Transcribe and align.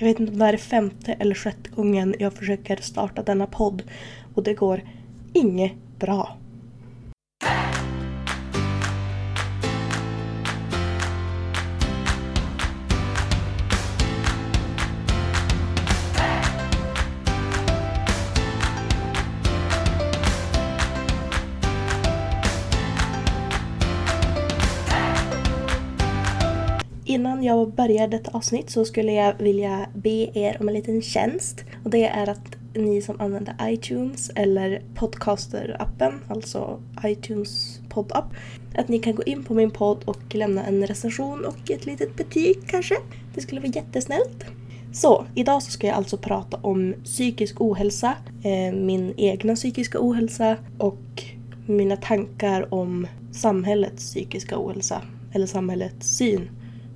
Jag 0.00 0.06
vet 0.06 0.20
inte 0.20 0.32
om 0.32 0.38
det 0.38 0.44
här 0.44 0.52
är 0.52 0.58
femte 0.58 1.12
eller 1.12 1.34
sjätte 1.34 1.70
gången 1.70 2.14
jag 2.18 2.32
försöker 2.32 2.76
starta 2.76 3.22
denna 3.22 3.46
podd 3.46 3.82
och 4.34 4.42
det 4.42 4.54
går 4.54 4.82
inget 5.32 5.72
bra. 5.98 6.36
Innan 27.10 27.42
jag 27.44 27.74
börjar 27.74 28.08
detta 28.08 28.30
avsnitt 28.30 28.70
så 28.70 28.84
skulle 28.84 29.12
jag 29.12 29.34
vilja 29.38 29.86
be 29.94 30.38
er 30.38 30.56
om 30.60 30.68
en 30.68 30.74
liten 30.74 31.02
tjänst. 31.02 31.64
Och 31.84 31.90
det 31.90 32.06
är 32.06 32.28
att 32.28 32.56
ni 32.74 33.02
som 33.02 33.20
använder 33.20 33.54
iTunes 33.62 34.30
eller 34.34 34.82
Podcaster-appen, 34.94 36.12
alltså 36.28 36.80
iTunes 37.04 37.80
poddapp, 37.88 38.24
att 38.74 38.88
ni 38.88 38.98
kan 38.98 39.14
gå 39.14 39.22
in 39.22 39.44
på 39.44 39.54
min 39.54 39.70
podd 39.70 40.02
och 40.04 40.34
lämna 40.34 40.64
en 40.64 40.86
recension 40.86 41.44
och 41.44 41.70
ett 41.70 41.86
litet 41.86 42.16
betyg 42.16 42.58
kanske. 42.66 42.94
Det 43.34 43.40
skulle 43.40 43.60
vara 43.60 43.72
jättesnällt. 43.72 44.44
Så, 44.92 45.26
idag 45.34 45.62
så 45.62 45.70
ska 45.70 45.86
jag 45.86 45.96
alltså 45.96 46.16
prata 46.16 46.56
om 46.56 46.94
psykisk 47.04 47.60
ohälsa, 47.60 48.14
eh, 48.42 48.74
min 48.74 49.14
egna 49.16 49.54
psykiska 49.54 49.98
ohälsa 50.00 50.56
och 50.78 51.24
mina 51.66 51.96
tankar 51.96 52.74
om 52.74 53.06
samhällets 53.32 54.04
psykiska 54.04 54.58
ohälsa, 54.58 55.02
eller 55.32 55.46
samhällets 55.46 56.16
syn 56.16 56.50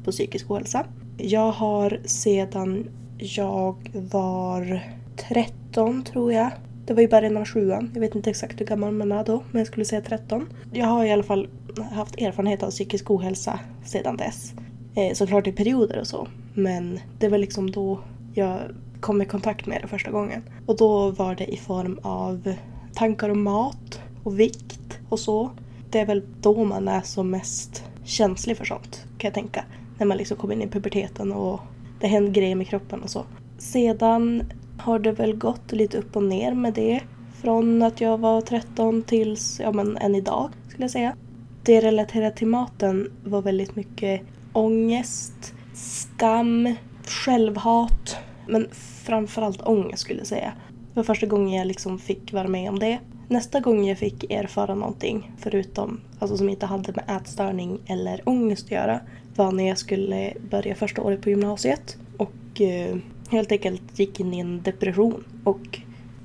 på 0.05 0.11
psykisk 0.13 0.51
ohälsa. 0.51 0.87
Jag 1.17 1.53
har 1.53 2.01
sedan 2.05 2.91
jag 3.19 3.77
var 4.11 4.81
13 5.17 6.05
tror 6.05 6.33
jag. 6.33 6.51
Det 6.87 6.95
var 6.95 7.03
i 7.03 7.09
början 7.09 7.37
av 7.37 7.45
sjuan. 7.45 7.91
Jag 7.95 8.01
vet 8.01 8.15
inte 8.15 8.31
exakt 8.31 8.61
hur 8.61 8.67
gammal 8.67 8.93
man 8.93 9.13
är 9.13 9.25
då, 9.25 9.43
men 9.51 9.59
jag 9.59 9.67
skulle 9.67 9.85
säga 9.85 10.01
13. 10.01 10.49
Jag 10.73 10.87
har 10.87 11.05
i 11.05 11.13
alla 11.13 11.23
fall 11.23 11.49
haft 11.93 12.21
erfarenhet 12.21 12.63
av 12.63 12.71
psykisk 12.71 13.11
ohälsa 13.11 13.61
sedan 13.85 14.17
dess. 14.17 14.53
Eh, 14.95 15.15
såklart 15.15 15.47
i 15.47 15.53
perioder 15.53 15.99
och 16.01 16.07
så, 16.07 16.29
men 16.55 17.01
det 17.19 17.29
var 17.29 17.39
liksom 17.39 17.71
då 17.71 18.01
jag 18.35 18.59
kom 19.01 19.23
i 19.23 19.25
kontakt 19.25 19.67
med 19.67 19.83
det 19.83 19.89
första 19.89 20.11
gången. 20.11 20.43
Och 20.67 20.77
då 20.77 21.11
var 21.11 21.35
det 21.35 21.53
i 21.53 21.57
form 21.57 21.99
av 22.03 22.55
tankar 22.95 23.29
om 23.29 23.43
mat 23.43 24.01
och 24.23 24.41
vikt 24.41 24.99
och 25.09 25.21
så. 25.21 25.51
Det 25.91 26.01
är 26.01 26.07
väl 26.07 26.23
då 26.41 26.65
man 26.65 26.89
är 26.89 27.01
som 27.01 27.31
mest 27.31 27.85
känslig 28.05 28.57
för 28.57 28.65
sånt, 28.65 29.05
kan 29.19 29.29
jag 29.29 29.35
tänka 29.35 29.65
när 29.99 30.07
man 30.07 30.17
liksom 30.17 30.37
kom 30.37 30.53
in 30.53 30.63
i 30.63 30.69
puberteten 30.69 31.33
och 31.33 31.61
det 32.01 32.07
hände 32.07 32.31
grejer 32.31 32.55
med 32.55 32.69
kroppen 32.69 33.03
och 33.03 33.11
så. 33.11 33.25
Sedan 33.59 34.43
har 34.79 34.99
det 34.99 35.13
väl 35.13 35.37
gått 35.37 35.73
lite 35.73 35.99
upp 35.99 36.17
och 36.17 36.23
ner 36.23 36.55
med 36.55 36.75
det. 36.75 37.01
Från 37.41 37.83
att 37.83 38.01
jag 38.01 38.19
var 38.19 38.41
13 38.41 39.03
tills, 39.03 39.61
ja 39.61 39.73
men 39.73 39.97
än 39.97 40.15
idag 40.15 40.51
skulle 40.69 40.85
jag 40.85 40.91
säga. 40.91 41.17
Det 41.63 41.81
relaterat 41.81 42.37
till 42.37 42.47
maten 42.47 43.13
var 43.25 43.43
väldigt 43.43 43.77
mycket 43.77 44.21
ångest, 44.53 45.55
skam, 45.75 46.75
självhat. 47.07 48.17
Men 48.49 48.69
framförallt 49.05 49.63
ångest 49.63 50.03
skulle 50.03 50.21
jag 50.21 50.27
säga. 50.27 50.53
Det 50.69 50.97
var 50.97 51.05
första 51.05 51.27
gången 51.27 51.59
jag 51.59 51.67
liksom 51.67 51.99
fick 51.99 52.33
vara 52.33 52.49
med 52.49 52.69
om 52.69 52.79
det. 52.79 52.99
Nästa 53.29 53.61
gång 53.61 53.87
jag 53.87 53.99
fick 53.99 54.31
erfara 54.31 54.75
någonting, 54.75 55.33
förutom, 55.39 56.01
alltså 56.19 56.37
som 56.37 56.49
inte 56.49 56.67
hade 56.67 56.93
med 56.93 57.17
ätstörning 57.17 57.79
eller 57.87 58.29
ångest 58.29 58.65
att 58.65 58.71
göra, 58.71 59.01
var 59.37 59.53
när 59.53 59.69
jag 59.69 59.79
skulle 59.79 60.33
börja 60.51 60.75
första 60.75 61.03
året 61.03 61.23
på 61.23 61.31
gymnasiet 61.31 61.97
och 62.17 62.61
eh, 62.61 62.97
helt 63.31 63.53
enkelt 63.53 63.99
gick 63.99 64.21
in 64.21 64.35
i 64.35 64.39
en 64.39 64.63
depression 64.63 65.25
och 65.45 65.81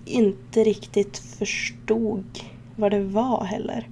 inte 0.05 0.63
riktigt 0.63 1.17
förstod 1.17 2.39
vad 2.75 2.91
det 2.91 3.03
var 3.03 3.43
heller. 3.43 3.87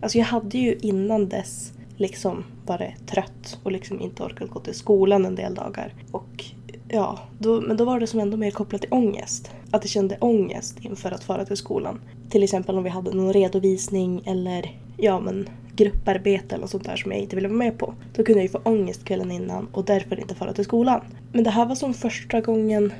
Alltså 0.00 0.18
jag 0.18 0.24
hade 0.24 0.58
ju 0.58 0.78
innan 0.80 1.28
dess 1.28 1.72
liksom 1.96 2.44
varit 2.66 3.06
trött 3.06 3.58
och 3.62 3.72
liksom 3.72 4.00
inte 4.00 4.22
orkat 4.22 4.50
gå 4.50 4.60
till 4.60 4.74
skolan 4.74 5.24
en 5.24 5.34
del 5.34 5.54
dagar. 5.54 5.94
Och 6.10 6.44
ja, 6.88 7.18
då, 7.38 7.60
men 7.60 7.76
då 7.76 7.84
var 7.84 8.00
det 8.00 8.06
som 8.06 8.20
ändå 8.20 8.36
mer 8.36 8.50
kopplat 8.50 8.80
till 8.80 8.92
ångest. 8.92 9.50
Att 9.70 9.84
jag 9.84 9.90
kände 9.90 10.18
ångest 10.20 10.78
inför 10.80 11.10
att 11.10 11.24
fara 11.24 11.44
till 11.44 11.56
skolan. 11.56 12.00
Till 12.30 12.42
exempel 12.42 12.76
om 12.76 12.84
vi 12.84 12.90
hade 12.90 13.14
någon 13.14 13.32
redovisning 13.32 14.22
eller 14.26 14.80
ja 14.96 15.20
men 15.20 15.48
grupparbete 15.80 16.54
eller 16.54 16.66
sånt 16.66 16.84
där 16.84 16.96
som 16.96 17.12
jag 17.12 17.20
inte 17.20 17.36
ville 17.36 17.48
vara 17.48 17.58
med 17.58 17.78
på. 17.78 17.94
Då 18.14 18.24
kunde 18.24 18.40
jag 18.40 18.42
ju 18.42 18.48
få 18.48 18.60
ångest 18.64 19.04
kvällen 19.04 19.30
innan 19.30 19.68
och 19.72 19.84
därför 19.84 20.20
inte 20.20 20.34
fara 20.34 20.52
till 20.52 20.64
skolan. 20.64 21.00
Men 21.32 21.44
det 21.44 21.50
här 21.50 21.66
var 21.66 21.74
som 21.74 21.94
första 21.94 22.40
gången 22.40 22.92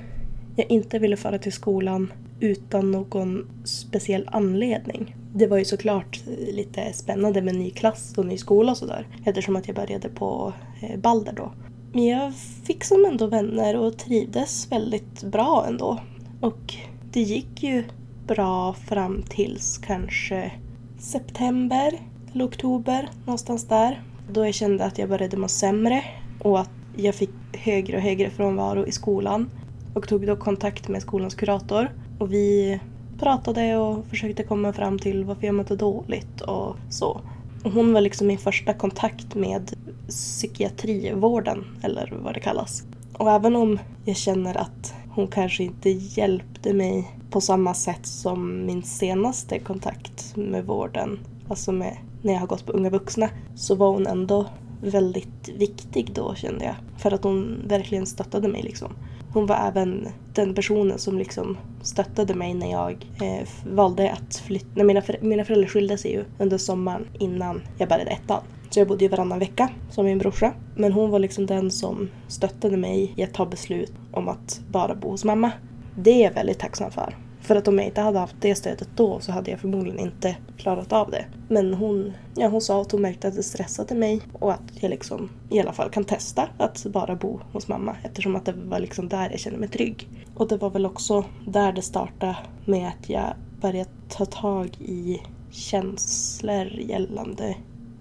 jag 0.56 0.70
inte 0.70 0.98
ville 0.98 1.16
fara 1.16 1.38
till 1.38 1.52
skolan 1.52 2.12
utan 2.40 2.90
någon 2.90 3.50
speciell 3.64 4.28
anledning. 4.32 5.16
Det 5.34 5.46
var 5.46 5.58
ju 5.58 5.64
såklart 5.64 6.22
eh, 6.26 6.54
lite 6.54 6.92
spännande 6.92 7.42
med 7.42 7.54
ny 7.54 7.70
klass 7.70 8.18
och 8.18 8.26
ny 8.26 8.38
skola 8.38 8.72
och 8.72 8.78
sådär 8.78 9.06
eftersom 9.24 9.56
att 9.56 9.66
jag 9.68 9.76
började 9.76 10.08
på 10.08 10.52
eh, 10.82 10.98
Balder 10.98 11.32
då. 11.32 11.52
Men 11.92 12.06
jag 12.06 12.34
fick 12.64 12.84
som 12.84 13.04
ändå 13.04 13.26
vänner 13.26 13.76
och 13.76 13.98
trivdes 13.98 14.72
väldigt 14.72 15.22
bra 15.22 15.64
ändå. 15.68 16.00
Och 16.40 16.74
det 17.12 17.20
gick 17.20 17.62
ju 17.62 17.84
bra 18.26 18.72
fram 18.72 19.22
tills 19.28 19.78
kanske 19.78 20.52
september 20.98 22.09
eller 22.32 22.44
oktober, 22.44 23.08
någonstans 23.26 23.64
där. 23.68 24.02
Då 24.32 24.46
jag 24.46 24.54
kände 24.54 24.84
att 24.84 24.98
jag 24.98 25.08
började 25.08 25.36
må 25.36 25.48
sämre 25.48 26.04
och 26.38 26.60
att 26.60 26.70
jag 26.96 27.14
fick 27.14 27.30
högre 27.52 27.96
och 27.96 28.02
högre 28.02 28.30
frånvaro 28.30 28.86
i 28.86 28.92
skolan. 28.92 29.50
Och 29.94 30.08
tog 30.08 30.26
då 30.26 30.36
kontakt 30.36 30.88
med 30.88 31.02
skolans 31.02 31.34
kurator. 31.34 31.90
Och 32.18 32.32
vi 32.32 32.80
pratade 33.18 33.76
och 33.76 34.06
försökte 34.06 34.42
komma 34.42 34.72
fram 34.72 34.98
till 34.98 35.24
varför 35.24 35.46
jag 35.46 35.54
mådde 35.54 35.76
dåligt 35.76 36.40
och 36.40 36.76
så. 36.90 37.20
Och 37.64 37.72
hon 37.72 37.92
var 37.92 38.00
liksom 38.00 38.26
min 38.26 38.38
första 38.38 38.74
kontakt 38.74 39.34
med 39.34 39.70
psykiatrivården, 40.08 41.64
eller 41.82 42.14
vad 42.22 42.34
det 42.34 42.40
kallas. 42.40 42.82
Och 43.12 43.30
även 43.30 43.56
om 43.56 43.78
jag 44.04 44.16
känner 44.16 44.56
att 44.56 44.94
hon 45.10 45.28
kanske 45.28 45.64
inte 45.64 45.90
hjälpte 45.90 46.72
mig 46.72 47.16
på 47.30 47.40
samma 47.40 47.74
sätt 47.74 48.06
som 48.06 48.66
min 48.66 48.82
senaste 48.82 49.58
kontakt 49.58 50.36
med 50.36 50.66
vården, 50.66 51.18
alltså 51.48 51.72
med 51.72 51.96
när 52.22 52.32
jag 52.32 52.40
har 52.40 52.46
gått 52.46 52.66
på 52.66 52.72
Unga 52.72 52.90
Vuxna, 52.90 53.28
så 53.54 53.74
var 53.74 53.92
hon 53.92 54.06
ändå 54.06 54.46
väldigt 54.82 55.48
viktig 55.56 56.12
då 56.14 56.34
kände 56.34 56.64
jag. 56.64 56.74
För 56.98 57.14
att 57.14 57.24
hon 57.24 57.62
verkligen 57.66 58.06
stöttade 58.06 58.48
mig 58.48 58.62
liksom. 58.62 58.92
Hon 59.32 59.46
var 59.46 59.56
även 59.56 60.08
den 60.34 60.54
personen 60.54 60.98
som 60.98 61.18
liksom 61.18 61.58
stöttade 61.82 62.34
mig 62.34 62.54
när 62.54 62.70
jag 62.70 63.06
eh, 63.22 63.48
valde 63.72 64.12
att 64.12 64.36
flytta. 64.36 64.68
När 64.74 64.84
mina, 64.84 65.02
för 65.02 65.18
mina 65.20 65.44
föräldrar 65.44 65.68
skilde 65.68 65.98
sig 65.98 66.12
ju 66.12 66.24
under 66.38 66.58
sommaren 66.58 67.08
innan 67.18 67.62
jag 67.78 67.88
började 67.88 68.10
ettan. 68.10 68.42
Så 68.70 68.80
jag 68.80 68.88
bodde 68.88 69.04
ju 69.04 69.08
varannan 69.08 69.38
vecka 69.38 69.68
som 69.90 70.04
min 70.04 70.18
brorsa. 70.18 70.52
Men 70.76 70.92
hon 70.92 71.10
var 71.10 71.18
liksom 71.18 71.46
den 71.46 71.70
som 71.70 72.08
stöttade 72.28 72.76
mig 72.76 73.14
i 73.16 73.22
att 73.22 73.34
ta 73.34 73.46
beslut 73.46 73.92
om 74.12 74.28
att 74.28 74.60
bara 74.70 74.94
bo 74.94 75.10
hos 75.10 75.24
mamma. 75.24 75.50
Det 75.96 76.10
är 76.10 76.24
jag 76.24 76.34
väldigt 76.34 76.58
tacksam 76.58 76.90
för. 76.90 77.16
För 77.50 77.56
att 77.56 77.68
om 77.68 77.78
jag 77.78 77.86
inte 77.86 78.00
hade 78.00 78.18
haft 78.18 78.36
det 78.40 78.54
stödet 78.54 78.88
då 78.96 79.20
så 79.20 79.32
hade 79.32 79.50
jag 79.50 79.60
förmodligen 79.60 79.98
inte 79.98 80.36
klarat 80.58 80.92
av 80.92 81.10
det. 81.10 81.24
Men 81.48 81.74
hon, 81.74 82.12
ja, 82.36 82.48
hon 82.48 82.60
sa 82.60 82.80
att 82.80 82.92
hon 82.92 83.02
märkte 83.02 83.28
att 83.28 83.34
det 83.34 83.42
stressade 83.42 83.94
mig 83.94 84.20
och 84.32 84.52
att 84.52 84.82
jag 84.82 84.90
liksom 84.90 85.30
i 85.48 85.60
alla 85.60 85.72
fall 85.72 85.90
kan 85.90 86.04
testa 86.04 86.48
att 86.58 86.86
bara 86.86 87.16
bo 87.16 87.40
hos 87.52 87.68
mamma 87.68 87.96
eftersom 88.02 88.36
att 88.36 88.44
det 88.44 88.52
var 88.52 88.78
liksom 88.78 89.08
där 89.08 89.30
jag 89.30 89.40
kände 89.40 89.58
mig 89.58 89.68
trygg. 89.68 90.08
Och 90.34 90.48
det 90.48 90.56
var 90.56 90.70
väl 90.70 90.86
också 90.86 91.24
där 91.46 91.72
det 91.72 91.82
startade 91.82 92.36
med 92.64 92.88
att 92.88 93.10
jag 93.10 93.34
började 93.60 93.90
ta 94.08 94.24
tag 94.26 94.68
i 94.80 95.20
känslor 95.50 96.66
gällande 96.66 97.56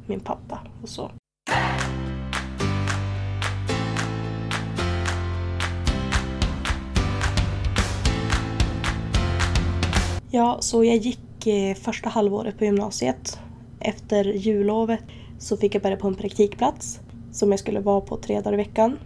min 0.07 0.19
pappa 0.19 0.59
och 0.81 0.89
så. 0.89 1.11
Ja, 10.31 10.57
så 10.59 10.83
jag 10.83 10.97
gick 10.97 11.47
eh, 11.47 11.75
första 11.75 12.09
halvåret 12.09 12.57
på 12.57 12.65
gymnasiet. 12.65 13.39
Efter 13.79 14.25
jullovet 14.25 14.99
så 15.39 15.57
fick 15.57 15.75
jag 15.75 15.81
börja 15.81 15.97
på 15.97 16.07
en 16.07 16.15
praktikplats 16.15 16.99
som 17.31 17.51
jag 17.51 17.59
skulle 17.59 17.79
vara 17.79 18.01
på 18.01 18.17
tre 18.17 18.41
dagar 18.41 18.53
i 18.53 18.57
veckan. 18.57 18.99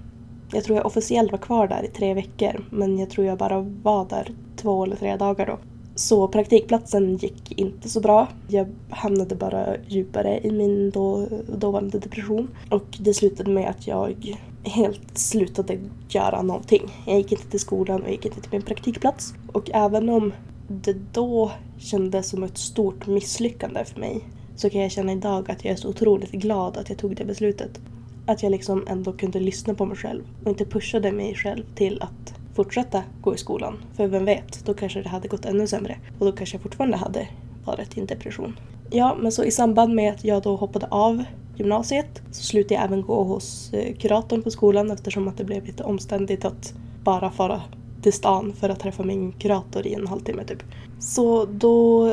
Jag 0.53 0.63
tror 0.63 0.77
jag 0.77 0.85
officiellt 0.85 1.31
var 1.31 1.39
kvar 1.39 1.67
där 1.67 1.83
i 1.83 1.87
tre 1.87 2.13
veckor 2.13 2.65
men 2.69 2.99
jag 2.99 3.09
tror 3.09 3.27
jag 3.27 3.37
bara 3.37 3.59
var 3.59 4.09
där 4.09 4.31
två 4.55 4.83
eller 4.83 4.95
tre 4.95 5.15
dagar 5.15 5.45
då. 5.45 5.59
Så 5.95 6.27
praktikplatsen 6.27 7.17
gick 7.17 7.59
inte 7.59 7.89
så 7.89 7.99
bra. 7.99 8.27
Jag 8.47 8.67
hamnade 8.89 9.35
bara 9.35 9.77
djupare 9.87 10.39
i 10.43 10.51
min 10.51 10.89
då, 10.89 11.27
dåvarande 11.57 11.99
depression. 11.99 12.47
Och 12.69 12.97
det 12.99 13.13
slutade 13.13 13.51
med 13.51 13.69
att 13.69 13.87
jag 13.87 14.37
helt 14.63 15.17
slutade 15.17 15.77
göra 16.09 16.41
någonting. 16.41 16.81
Jag 17.07 17.17
gick 17.17 17.31
inte 17.31 17.49
till 17.49 17.59
skolan 17.59 18.01
och 18.01 18.09
gick 18.09 18.25
inte 18.25 18.41
till 18.41 18.51
min 18.51 18.61
praktikplats. 18.61 19.33
Och 19.53 19.69
även 19.73 20.09
om 20.09 20.33
det 20.67 20.95
då 21.11 21.51
kändes 21.77 22.29
som 22.29 22.43
ett 22.43 22.57
stort 22.57 23.07
misslyckande 23.07 23.85
för 23.85 23.99
mig 23.99 24.21
så 24.55 24.69
kan 24.69 24.81
jag 24.81 24.91
känna 24.91 25.11
idag 25.11 25.51
att 25.51 25.65
jag 25.65 25.71
är 25.71 25.75
så 25.75 25.89
otroligt 25.89 26.31
glad 26.31 26.77
att 26.77 26.89
jag 26.89 26.97
tog 26.97 27.15
det 27.15 27.25
beslutet. 27.25 27.79
Att 28.25 28.43
jag 28.43 28.51
liksom 28.51 28.87
ändå 28.87 29.13
kunde 29.13 29.39
lyssna 29.39 29.73
på 29.73 29.85
mig 29.85 29.97
själv 29.97 30.23
och 30.43 30.49
inte 30.49 30.65
pushade 30.65 31.11
mig 31.11 31.35
själv 31.35 31.63
till 31.75 32.01
att 32.01 32.33
fortsätta 32.55 33.03
gå 33.21 33.35
i 33.35 33.37
skolan. 33.37 33.77
För 33.93 34.07
vem 34.07 34.25
vet, 34.25 34.65
då 34.65 34.73
kanske 34.73 35.01
det 35.01 35.09
hade 35.09 35.27
gått 35.27 35.45
ännu 35.45 35.67
sämre. 35.67 35.97
Och 36.19 36.25
då 36.25 36.31
kanske 36.31 36.55
jag 36.55 36.63
fortfarande 36.63 36.97
hade 36.97 37.27
varit 37.65 37.97
i 37.97 37.99
en 37.99 38.05
depression. 38.05 38.59
Ja, 38.89 39.17
men 39.19 39.31
så 39.31 39.43
i 39.43 39.51
samband 39.51 39.95
med 39.95 40.13
att 40.13 40.23
jag 40.23 40.43
då 40.43 40.55
hoppade 40.55 40.87
av 40.87 41.23
gymnasiet 41.55 42.21
så 42.31 42.43
slutade 42.43 42.73
jag 42.73 42.83
även 42.83 43.01
gå 43.01 43.23
hos 43.23 43.73
eh, 43.73 43.95
kuratorn 43.95 44.41
på 44.41 44.51
skolan 44.51 44.91
eftersom 44.91 45.27
att 45.27 45.37
det 45.37 45.43
blev 45.43 45.65
lite 45.65 45.83
omständigt 45.83 46.45
att 46.45 46.73
bara 47.03 47.31
fara 47.31 47.61
till 48.03 48.13
stan 48.13 48.53
för 48.53 48.69
att 48.69 48.79
träffa 48.79 49.03
min 49.03 49.31
kurator 49.31 49.87
i 49.87 49.93
en 49.93 50.07
halvtimme 50.07 50.43
typ. 50.43 50.63
Så 50.99 51.45
då 51.45 52.07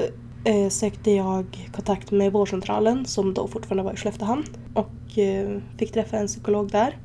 eh, 0.45 0.69
sökte 0.69 1.11
jag 1.11 1.69
kontakt 1.73 2.11
med 2.11 2.33
vårdcentralen 2.33 3.07
som 3.07 3.35
då 3.35 3.49
fortfarande 3.49 3.83
var 3.83 3.93
i 3.93 3.97
Skelleftehamn 3.97 4.45
och 4.75 5.19
eh, 5.19 5.59
fick 5.79 5.93
träffa 5.93 6.17
en 6.17 6.27
psykolog 6.27 6.71
där. 6.71 6.97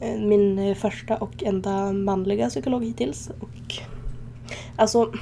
Eh, 0.00 0.20
min 0.20 0.58
eh, 0.58 0.74
första 0.74 1.16
och 1.16 1.42
enda 1.42 1.92
manliga 1.92 2.48
psykolog 2.48 2.84
hittills. 2.84 3.30
Och, 3.40 3.74
alltså, 4.76 5.12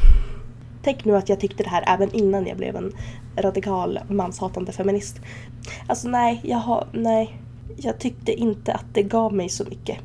tänk 0.83 1.05
nu 1.05 1.17
att 1.17 1.29
jag 1.29 1.41
tyckte 1.41 1.63
det 1.63 1.71
här 1.71 1.85
även 1.87 2.15
innan 2.15 2.47
jag 2.47 2.57
blev 2.57 2.77
en 2.77 2.93
radikal 3.37 3.99
manshatande 4.09 4.73
feminist. 4.73 5.21
Alltså 5.87 6.09
nej, 6.09 6.41
jag 6.45 6.59
har, 6.59 6.87
nej. 6.93 7.39
Jag 7.77 7.99
tyckte 7.99 8.33
inte 8.33 8.73
att 8.73 8.85
det 8.93 9.03
gav 9.03 9.35
mig 9.35 9.49
så 9.49 9.65
mycket. 9.65 9.99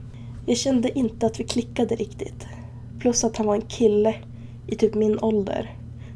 Jag 0.46 0.58
kände 0.58 1.00
inte 1.00 1.26
att 1.26 1.40
vi 1.40 1.44
klickade 1.44 1.96
riktigt. 1.96 2.48
Plus 3.00 3.24
att 3.24 3.38
han 3.38 3.48
var 3.48 3.56
en 3.56 3.62
kille 3.62 4.16
i 4.68 4.76
typ 4.76 4.96
min 4.96 5.20
ålder. 5.20 5.76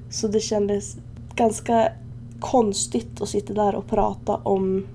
Så 0.10 0.28
det 0.28 0.39
kändes 0.39 0.98
ganska 1.36 1.92
konstigt 2.39 3.22
att 3.22 3.30
sitta 3.30 3.54
där 3.54 3.75
och 3.75 3.88
prata 3.88 4.36
om 4.36 4.88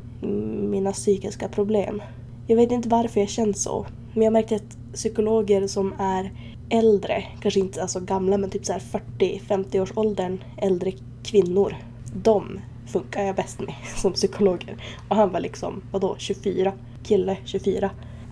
mina 0.71 0.93
psykiska 0.93 1.49
problem. 1.49 2.03
Jag 2.47 2.56
vet 2.56 2.73
inte 2.73 2.88
varför 2.88 3.21
jag 3.21 3.29
känt 3.29 3.59
så. 3.59 3.87
Men 4.12 4.23
jag 4.23 4.33
märkte 4.33 4.56
att 4.56 4.77
psykologer 4.93 5.67
som 5.67 5.94
är 5.99 6.33
äldre, 6.71 7.25
kanske 7.41 7.61
inte 7.61 7.83
alltså 7.83 8.00
gamla 8.00 8.38
men 8.38 8.50
typ 8.50 8.62
40-50 8.62 9.81
års 9.81 9.93
åldern, 9.97 10.44
äldre 10.56 10.93
kvinnor. 11.25 11.77
De 12.15 12.61
funkar 12.87 13.23
jag 13.23 13.37
bäst 13.37 13.61
med 13.61 13.75
som 13.97 14.12
psykologer. 14.12 14.77
Och 15.09 15.17
han 15.17 15.33
var 15.33 15.41
liksom, 15.41 15.83
vadå, 15.93 16.15
24? 16.19 16.73
Kille, 17.03 17.37
24. 17.44 17.91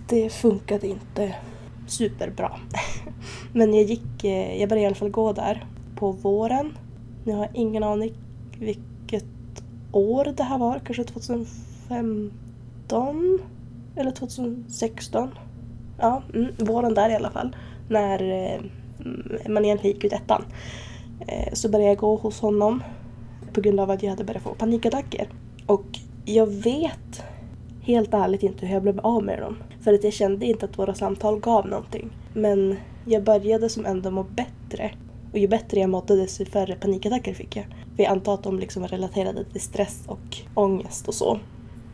Det 0.08 0.32
funkade 0.32 0.86
inte 0.86 1.34
superbra. 1.86 2.52
Men 3.52 3.74
jag 3.74 3.84
gick, 3.84 4.24
eh, 4.24 4.60
jag 4.60 4.68
började 4.68 4.82
i 4.82 4.86
alla 4.86 4.94
fall 4.94 5.10
gå 5.10 5.32
där 5.32 5.66
på 5.96 6.12
våren. 6.12 6.78
Nu 7.24 7.32
har 7.32 7.40
jag 7.40 7.56
ingen 7.56 7.82
aning 7.82 8.12
vilket 8.58 9.24
år 9.92 10.34
det 10.36 10.42
här 10.42 10.58
var, 10.58 10.80
kanske 10.84 11.04
2015 11.04 13.38
eller 13.96 14.10
2016. 14.10 15.28
Ja, 15.98 16.22
mm, 16.34 16.48
våren 16.58 16.94
där 16.94 17.10
i 17.10 17.14
alla 17.14 17.30
fall. 17.30 17.56
När 17.88 18.22
eh, 18.22 18.60
man 19.48 19.64
egentligen 19.64 19.96
gick 19.96 20.04
ut 20.04 20.12
ettan. 20.12 20.44
Eh, 21.26 21.52
så 21.52 21.68
började 21.68 21.90
jag 21.90 21.98
gå 21.98 22.16
hos 22.16 22.40
honom 22.40 22.82
på 23.52 23.60
grund 23.60 23.80
av 23.80 23.90
att 23.90 24.02
jag 24.02 24.10
hade 24.10 24.24
börjat 24.24 24.42
få 24.42 24.54
panikattacker. 24.54 25.28
Och 25.66 25.86
jag 26.24 26.46
vet 26.46 27.24
helt 27.84 28.14
ärligt 28.14 28.42
inte 28.42 28.66
hur 28.66 28.74
jag 28.74 28.82
blev 28.82 29.00
av 29.00 29.24
med 29.24 29.38
dem. 29.38 29.56
För 29.80 29.92
att 29.92 30.04
jag 30.04 30.12
kände 30.12 30.46
inte 30.46 30.64
att 30.64 30.78
våra 30.78 30.94
samtal 30.94 31.40
gav 31.40 31.68
någonting. 31.68 32.10
Men 32.34 32.76
jag 33.06 33.24
började 33.24 33.68
som 33.68 33.86
ändå 33.86 34.10
må 34.10 34.22
bättre. 34.22 34.90
Och 35.32 35.38
ju 35.38 35.48
bättre 35.48 35.80
jag 35.80 35.90
mådde 35.90 36.16
desto 36.16 36.44
färre 36.44 36.74
panikattacker 36.74 37.34
fick 37.34 37.56
jag. 37.56 37.64
För 37.96 38.02
jag 38.02 38.12
antar 38.12 38.34
att 38.34 38.42
de 38.42 38.58
liksom 38.58 38.82
var 38.82 38.88
relaterade 38.88 39.44
till 39.44 39.60
stress 39.60 40.02
och 40.06 40.36
ångest 40.54 41.08
och 41.08 41.14
så. 41.14 41.38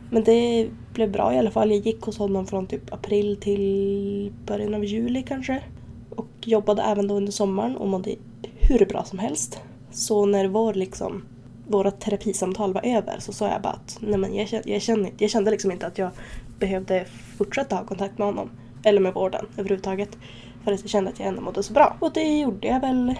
Men 0.09 0.23
det 0.23 0.69
blev 0.93 1.11
bra 1.11 1.33
i 1.33 1.37
alla 1.37 1.51
fall. 1.51 1.71
Jag 1.71 1.79
gick 1.79 2.01
hos 2.01 2.17
honom 2.17 2.47
från 2.47 2.67
typ 2.67 2.93
april 2.93 3.37
till 3.37 4.33
början 4.45 4.73
av 4.73 4.85
juli 4.85 5.23
kanske. 5.23 5.63
Och 6.09 6.27
jobbade 6.41 6.81
även 6.81 7.07
då 7.07 7.15
under 7.15 7.31
sommaren 7.31 7.77
och 7.77 7.87
mådde 7.87 8.15
hur 8.59 8.85
bra 8.85 9.03
som 9.03 9.19
helst. 9.19 9.61
Så 9.91 10.25
när 10.25 10.47
vår 10.47 10.73
liksom 10.73 11.23
våra 11.71 11.91
terapisamtal 11.91 12.73
var 12.73 12.85
över 12.85 13.19
så 13.19 13.33
sa 13.33 13.47
jag 13.47 13.61
bara 13.61 13.73
att 13.73 13.97
nej 13.99 14.17
men 14.17 14.35
jag, 14.35 14.61
jag, 14.65 14.81
kände, 14.81 15.11
jag 15.17 15.29
kände 15.29 15.51
liksom 15.51 15.71
inte 15.71 15.87
att 15.87 15.97
jag 15.97 16.11
behövde 16.59 17.05
fortsätta 17.37 17.75
ha 17.75 17.85
kontakt 17.85 18.17
med 18.17 18.27
honom. 18.27 18.49
Eller 18.83 19.01
med 19.01 19.13
vården 19.13 19.45
överhuvudtaget. 19.57 20.17
För 20.63 20.71
att 20.71 20.81
jag 20.81 20.89
kände 20.89 21.09
att 21.09 21.19
jag 21.19 21.27
ändå 21.27 21.41
mådde 21.41 21.63
så 21.63 21.73
bra. 21.73 21.97
Och 21.99 22.13
det 22.13 22.39
gjorde 22.39 22.67
jag 22.67 22.79
väl. 22.79 23.15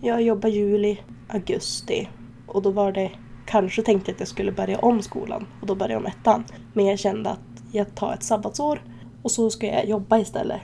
Jag 0.00 0.22
jobbade 0.22 0.54
juli, 0.54 1.00
augusti. 1.28 2.08
Och 2.46 2.62
då 2.62 2.70
var 2.70 2.92
det 2.92 3.10
kanske 3.46 3.82
tänkte 3.82 4.12
att 4.12 4.18
jag 4.18 4.28
skulle 4.28 4.52
börja 4.52 4.78
om 4.78 5.02
skolan. 5.02 5.46
Och 5.60 5.66
då 5.66 5.74
började 5.74 5.94
jag 5.94 6.00
om 6.00 6.06
ettan. 6.06 6.44
Men 6.72 6.86
jag 6.86 6.98
kände 6.98 7.30
att 7.30 7.62
jag 7.72 7.94
tar 7.94 8.12
ett 8.12 8.22
sabbatsår 8.22 8.82
och 9.22 9.30
så 9.30 9.50
ska 9.50 9.66
jag 9.66 9.88
jobba 9.88 10.18
istället. 10.18 10.60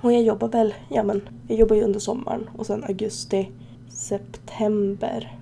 Och 0.00 0.12
jag 0.12 0.22
jobbar 0.22 0.48
väl, 0.48 0.74
ja 0.88 1.02
men, 1.02 1.28
jag 1.48 1.58
jobbar 1.58 1.76
ju 1.76 1.82
under 1.82 2.00
sommaren 2.00 2.50
och 2.58 2.66
sen 2.66 2.84
augusti, 2.84 3.50
september 3.88 5.41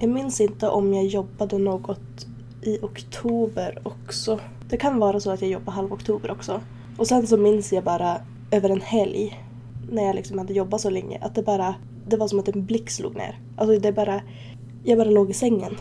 jag 0.00 0.10
minns 0.10 0.40
inte 0.40 0.68
om 0.68 0.94
jag 0.94 1.06
jobbade 1.06 1.58
något 1.58 2.26
i 2.62 2.78
oktober 2.82 3.78
också. 3.82 4.40
Det 4.68 4.76
kan 4.76 4.98
vara 4.98 5.20
så 5.20 5.30
att 5.30 5.40
jag 5.40 5.50
jobbade 5.50 5.70
halv 5.70 5.92
oktober 5.92 6.30
också. 6.30 6.60
Och 6.96 7.06
sen 7.06 7.26
så 7.26 7.36
minns 7.36 7.72
jag 7.72 7.84
bara 7.84 8.20
över 8.50 8.70
en 8.70 8.80
helg 8.80 9.44
när 9.90 10.02
jag 10.06 10.16
liksom 10.16 10.38
hade 10.38 10.52
jobbat 10.52 10.80
så 10.80 10.90
länge 10.90 11.18
att 11.22 11.34
det 11.34 11.42
bara, 11.42 11.74
det 12.06 12.16
var 12.16 12.28
som 12.28 12.38
att 12.38 12.48
en 12.48 12.64
blick 12.64 12.90
slog 12.90 13.16
ner. 13.16 13.38
Alltså 13.56 13.78
det 13.78 13.92
bara, 13.92 14.20
jag 14.84 14.98
bara 14.98 15.10
låg 15.10 15.30
i 15.30 15.34
sängen. 15.34 15.76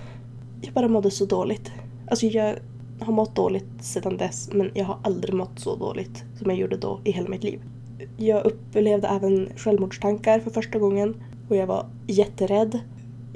Jag 0.61 0.73
bara 0.73 0.87
mådde 0.87 1.11
så 1.11 1.25
dåligt. 1.25 1.71
Alltså 2.07 2.25
jag 2.25 2.55
har 2.99 3.13
mått 3.13 3.35
dåligt 3.35 3.83
sedan 3.83 4.17
dess 4.17 4.49
men 4.53 4.71
jag 4.73 4.85
har 4.85 4.97
aldrig 5.03 5.35
mått 5.35 5.59
så 5.59 5.75
dåligt 5.75 6.23
som 6.39 6.49
jag 6.49 6.59
gjorde 6.59 6.77
då 6.77 6.99
i 7.03 7.11
hela 7.11 7.29
mitt 7.29 7.43
liv. 7.43 7.61
Jag 8.17 8.45
upplevde 8.45 9.07
även 9.07 9.49
självmordstankar 9.55 10.39
för 10.39 10.51
första 10.51 10.79
gången 10.79 11.15
och 11.49 11.55
jag 11.55 11.67
var 11.67 11.85
jätterädd 12.07 12.79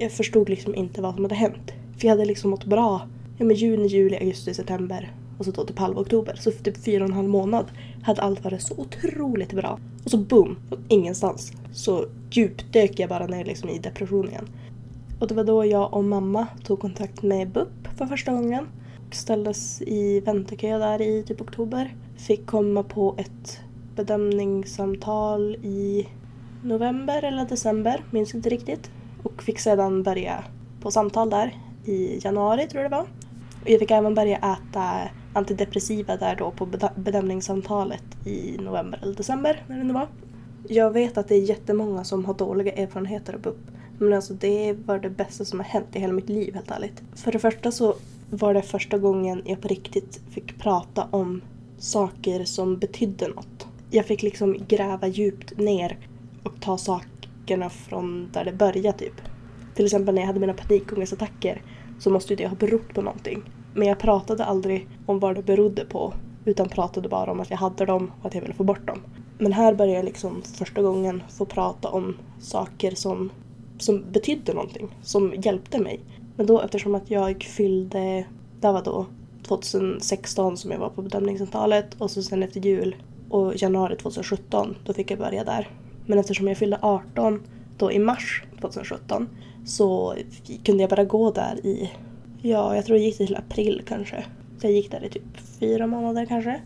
jag 0.03 0.11
förstod 0.11 0.49
liksom 0.49 0.75
inte 0.75 1.01
vad 1.01 1.15
som 1.15 1.23
hade 1.23 1.35
hänt. 1.35 1.71
För 1.97 2.07
jag 2.07 2.09
hade 2.09 2.25
liksom 2.25 2.49
mått 2.49 2.65
bra 2.65 3.07
ja, 3.37 3.45
men 3.45 3.55
juni, 3.55 3.87
juli, 3.87 4.15
augusti, 4.15 4.53
september 4.53 5.11
och 5.37 5.45
så 5.45 5.51
då 5.51 5.65
typ 5.65 5.79
halv 5.79 5.97
oktober. 5.97 6.35
Så 6.39 6.51
för 6.51 6.63
typ 6.63 6.83
fyra 6.83 7.03
och 7.03 7.09
en 7.09 7.15
halv 7.15 7.29
månad 7.29 7.65
hade 8.03 8.21
allt 8.21 8.43
varit 8.43 8.61
så 8.61 8.73
otroligt 8.77 9.53
bra. 9.53 9.79
Och 10.03 10.11
så 10.11 10.17
boom, 10.17 10.57
från 10.69 10.85
ingenstans 10.87 11.51
så 11.73 12.05
djupdök 12.31 12.99
jag 12.99 13.09
bara 13.09 13.27
ner 13.27 13.45
liksom 13.45 13.69
i 13.69 13.79
depression 13.79 14.29
igen. 14.29 14.49
Och 15.19 15.27
det 15.27 15.35
var 15.35 15.43
då 15.43 15.65
jag 15.65 15.93
och 15.93 16.03
mamma 16.03 16.47
tog 16.63 16.79
kontakt 16.79 17.23
med 17.23 17.49
BUP 17.49 17.87
för 17.97 18.05
första 18.05 18.31
gången. 18.31 18.67
Ställdes 19.11 19.81
i 19.81 20.19
väntekö 20.19 20.77
där 20.77 21.01
i 21.01 21.23
typ 21.23 21.41
oktober. 21.41 21.95
Fick 22.17 22.45
komma 22.45 22.83
på 22.83 23.15
ett 23.17 23.59
bedömningssamtal 23.95 25.55
i 25.55 26.07
november 26.63 27.23
eller 27.23 27.45
december, 27.45 28.03
minns 28.11 28.35
inte 28.35 28.49
riktigt. 28.49 28.91
Och 29.23 29.43
fick 29.43 29.59
sedan 29.59 30.03
börja 30.03 30.43
på 30.81 30.91
samtal 30.91 31.29
där 31.29 31.57
i 31.85 32.19
januari 32.23 32.67
tror 32.67 32.83
jag 32.83 32.91
det 32.91 32.95
var. 32.97 33.05
Och 33.63 33.69
jag 33.69 33.79
fick 33.79 33.91
även 33.91 34.15
börja 34.15 34.37
äta 34.37 35.09
antidepressiva 35.33 36.17
där 36.17 36.35
då 36.35 36.51
på 36.51 36.67
bedömningssamtalet 36.95 38.03
i 38.25 38.57
november 38.57 38.99
eller 39.01 39.15
december 39.15 39.63
när 39.67 39.77
det 39.77 39.83
nu 39.83 39.93
var. 39.93 40.07
Jag 40.67 40.91
vet 40.91 41.17
att 41.17 41.27
det 41.27 41.35
är 41.35 41.41
jättemånga 41.41 42.03
som 42.03 42.25
har 42.25 42.33
dåliga 42.33 42.73
erfarenheter 42.73 43.33
av 43.33 43.41
BUP. 43.41 43.57
Men 43.97 44.13
alltså 44.13 44.33
det 44.33 44.73
var 44.85 44.99
det 44.99 45.09
bästa 45.09 45.45
som 45.45 45.59
har 45.59 45.65
hänt 45.65 45.87
i 45.93 45.99
hela 45.99 46.13
mitt 46.13 46.29
liv 46.29 46.53
helt 46.53 46.71
ärligt. 46.71 47.03
För 47.15 47.31
det 47.31 47.39
första 47.39 47.71
så 47.71 47.95
var 48.29 48.53
det 48.53 48.61
första 48.61 48.97
gången 48.97 49.41
jag 49.45 49.61
på 49.61 49.67
riktigt 49.67 50.21
fick 50.31 50.59
prata 50.59 51.07
om 51.11 51.41
saker 51.77 52.43
som 52.45 52.77
betydde 52.77 53.27
något. 53.27 53.67
Jag 53.89 54.05
fick 54.05 54.23
liksom 54.23 54.57
gräva 54.67 55.07
djupt 55.07 55.57
ner 55.57 55.97
och 56.43 56.53
ta 56.59 56.77
saker 56.77 57.12
sakerna 57.43 57.69
från 57.69 58.29
där 58.31 58.45
det 58.45 58.53
började 58.53 58.97
typ. 58.97 59.21
Till 59.75 59.85
exempel 59.85 60.15
när 60.15 60.21
jag 60.21 60.27
hade 60.27 60.39
mina 60.39 60.53
panikångestattacker 60.53 61.61
så 61.99 62.09
måste 62.09 62.35
det 62.35 62.47
ha 62.47 62.55
berott 62.55 62.93
på 62.93 63.01
någonting. 63.01 63.43
Men 63.73 63.87
jag 63.87 63.99
pratade 63.99 64.45
aldrig 64.45 64.87
om 65.05 65.19
vad 65.19 65.35
det 65.35 65.43
berodde 65.43 65.85
på 65.85 66.13
utan 66.45 66.69
pratade 66.69 67.09
bara 67.09 67.31
om 67.31 67.39
att 67.39 67.49
jag 67.49 67.57
hade 67.57 67.85
dem 67.85 68.11
och 68.21 68.27
att 68.27 68.35
jag 68.35 68.41
ville 68.41 68.53
få 68.53 68.63
bort 68.63 68.87
dem. 68.87 68.99
Men 69.37 69.53
här 69.53 69.73
började 69.73 69.97
jag 69.97 70.05
liksom 70.05 70.41
första 70.41 70.81
gången 70.81 71.23
få 71.29 71.45
prata 71.45 71.89
om 71.89 72.17
saker 72.39 72.95
som, 72.95 73.29
som 73.77 74.11
betydde 74.11 74.53
någonting, 74.53 74.95
som 75.01 75.33
hjälpte 75.37 75.79
mig. 75.79 75.99
Men 76.35 76.45
då 76.45 76.61
eftersom 76.61 76.95
att 76.95 77.11
jag 77.11 77.43
fyllde, 77.43 78.25
det 78.59 78.71
var 78.71 78.83
då 78.83 79.05
2016 79.47 80.57
som 80.57 80.71
jag 80.71 80.79
var 80.79 80.89
på 80.89 81.01
bedömningscentralet 81.01 81.95
och 81.97 82.11
så 82.11 82.23
sen 82.23 82.43
efter 82.43 82.59
jul 82.59 82.95
och 83.29 83.55
januari 83.55 83.95
2017 83.95 84.75
då 84.85 84.93
fick 84.93 85.11
jag 85.11 85.19
börja 85.19 85.43
där. 85.43 85.69
Men 86.05 86.19
eftersom 86.19 86.47
jag 86.47 86.57
fyllde 86.57 86.77
18 86.81 87.43
då 87.77 87.91
i 87.91 87.99
mars 87.99 88.43
2017 88.61 89.29
så 89.65 90.15
kunde 90.63 90.83
jag 90.83 90.89
bara 90.89 91.03
gå 91.03 91.31
där 91.31 91.65
i, 91.65 91.91
ja 92.41 92.75
jag 92.75 92.85
tror 92.85 92.97
det 92.97 93.03
gick 93.03 93.17
till 93.17 93.35
april 93.35 93.81
kanske. 93.87 94.25
Så 94.61 94.67
jag 94.67 94.73
gick 94.73 94.91
där 94.91 95.03
i 95.03 95.09
typ 95.09 95.37
fyra 95.59 95.87
månader 95.87 96.25
kanske. 96.25 96.61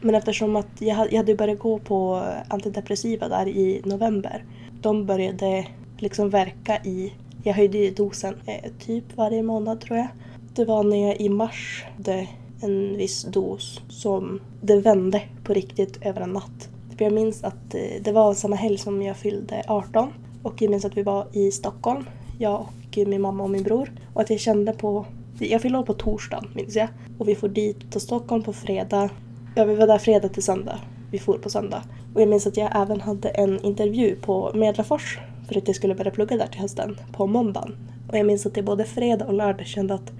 Men 0.00 0.14
eftersom 0.14 0.56
att 0.56 0.80
jag 0.80 0.94
hade, 0.94 1.10
jag 1.10 1.16
hade 1.16 1.34
börjat 1.34 1.58
gå 1.58 1.78
på 1.78 2.22
antidepressiva 2.48 3.28
där 3.28 3.48
i 3.48 3.82
november. 3.84 4.44
De 4.80 5.06
började 5.06 5.66
liksom 5.98 6.30
verka 6.30 6.76
i, 6.84 7.12
jag 7.42 7.54
höjde 7.54 7.78
ju 7.78 7.90
dosen 7.90 8.34
eh, 8.46 8.70
typ 8.78 9.16
varje 9.16 9.42
månad 9.42 9.80
tror 9.80 9.98
jag. 9.98 10.08
Det 10.54 10.64
var 10.64 10.84
när 10.84 11.08
jag 11.08 11.20
i 11.20 11.28
mars 11.28 11.84
hade 11.96 12.28
en 12.60 12.96
viss 12.96 13.22
dos 13.22 13.80
som 13.88 14.40
det 14.60 14.80
vände 14.80 15.22
på 15.44 15.54
riktigt 15.54 16.06
över 16.06 16.20
en 16.20 16.32
natt. 16.32 16.68
Jag 17.02 17.12
minns 17.12 17.44
att 17.44 17.74
eh, 17.74 17.80
det 18.00 18.12
var 18.12 18.34
samma 18.34 18.56
helg 18.56 18.78
som 18.78 19.02
jag 19.02 19.16
fyllde 19.16 19.62
18 19.68 20.12
och 20.42 20.62
jag 20.62 20.70
minns 20.70 20.84
att 20.84 20.96
vi 20.96 21.02
var 21.02 21.26
i 21.32 21.50
Stockholm, 21.50 22.04
jag 22.38 22.60
och 22.60 22.98
eh, 22.98 23.06
min 23.06 23.20
mamma 23.20 23.42
och 23.42 23.50
min 23.50 23.62
bror. 23.62 23.92
Och 24.14 24.20
att 24.20 24.30
jag 24.30 24.40
kände 24.40 24.72
på, 24.72 25.06
jag 25.38 25.62
fyllde 25.62 25.78
år 25.78 25.82
på 25.82 25.94
torsdagen 25.94 26.50
minns 26.54 26.76
jag. 26.76 26.88
Och 27.18 27.28
vi 27.28 27.34
får 27.34 27.48
dit 27.48 27.92
till 27.92 28.00
Stockholm 28.00 28.42
på 28.42 28.52
fredag. 28.52 29.10
Ja, 29.56 29.64
vi 29.64 29.74
var 29.74 29.86
där 29.86 29.98
fredag 29.98 30.28
till 30.28 30.42
söndag. 30.42 30.78
Vi 31.10 31.18
for 31.18 31.38
på 31.38 31.50
söndag. 31.50 31.82
Och 32.14 32.20
jag 32.20 32.28
minns 32.28 32.46
att 32.46 32.56
jag 32.56 32.70
även 32.74 33.00
hade 33.00 33.28
en 33.28 33.64
intervju 33.64 34.16
på 34.16 34.50
Medlafors 34.54 35.18
för 35.48 35.58
att 35.58 35.68
jag 35.68 35.76
skulle 35.76 35.94
börja 35.94 36.10
plugga 36.10 36.36
där 36.36 36.46
till 36.46 36.60
hösten 36.60 36.96
på 37.12 37.26
måndagen. 37.26 37.76
Och 38.08 38.18
jag 38.18 38.26
minns 38.26 38.46
att 38.46 38.56
jag 38.56 38.66
både 38.66 38.84
fredag 38.84 39.24
och 39.26 39.34
lördag 39.34 39.66
kände 39.66 39.94
att 39.94 40.12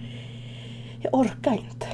jag 1.01 1.15
orkar 1.15 1.53
inte. 1.53 1.87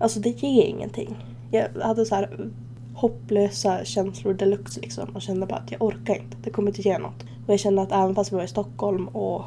Alltså 0.00 0.20
det 0.20 0.42
ger 0.42 0.64
ingenting. 0.64 1.16
Jag 1.50 1.68
hade 1.82 2.06
så 2.06 2.14
här 2.14 2.50
hopplösa 2.96 3.84
känslor 3.84 4.34
deluxe 4.34 4.80
liksom 4.80 5.08
och 5.14 5.22
kände 5.22 5.46
bara 5.46 5.56
att 5.56 5.70
jag 5.70 5.82
orkar 5.82 6.14
inte. 6.14 6.36
Det 6.42 6.50
kommer 6.50 6.70
inte 6.70 6.82
ge 6.82 6.98
något. 6.98 7.22
Och 7.46 7.52
jag 7.52 7.60
kände 7.60 7.82
att 7.82 7.92
även 7.92 8.14
fast 8.14 8.32
vi 8.32 8.36
var 8.36 8.44
i 8.44 8.48
Stockholm 8.48 9.08
och 9.08 9.44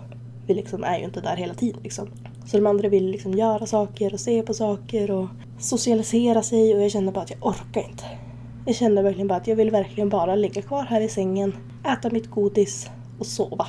vi 0.47 0.53
liksom 0.53 0.83
är 0.83 0.97
ju 0.97 1.05
inte 1.05 1.21
där 1.21 1.35
hela 1.35 1.53
tiden 1.53 1.81
liksom. 1.83 2.07
Så 2.45 2.57
de 2.57 2.67
andra 2.67 2.89
ville 2.89 3.11
liksom 3.11 3.33
göra 3.33 3.65
saker 3.65 4.13
och 4.13 4.19
se 4.19 4.41
på 4.41 4.53
saker 4.53 5.11
och 5.11 5.27
socialisera 5.59 6.43
sig 6.43 6.75
och 6.75 6.83
jag 6.83 6.91
kände 6.91 7.11
bara 7.11 7.21
att 7.21 7.31
jag 7.31 7.45
orkar 7.45 7.89
inte. 7.89 8.03
Jag 8.65 8.75
kände 8.75 9.01
verkligen 9.01 9.27
bara 9.27 9.37
att 9.37 9.47
jag 9.47 9.55
vill 9.55 9.71
verkligen 9.71 10.09
bara 10.09 10.35
ligga 10.35 10.61
kvar 10.61 10.83
här 10.83 11.01
i 11.01 11.09
sängen, 11.09 11.53
äta 11.85 12.09
mitt 12.09 12.29
godis 12.29 12.89
och 13.19 13.25
sova. 13.25 13.67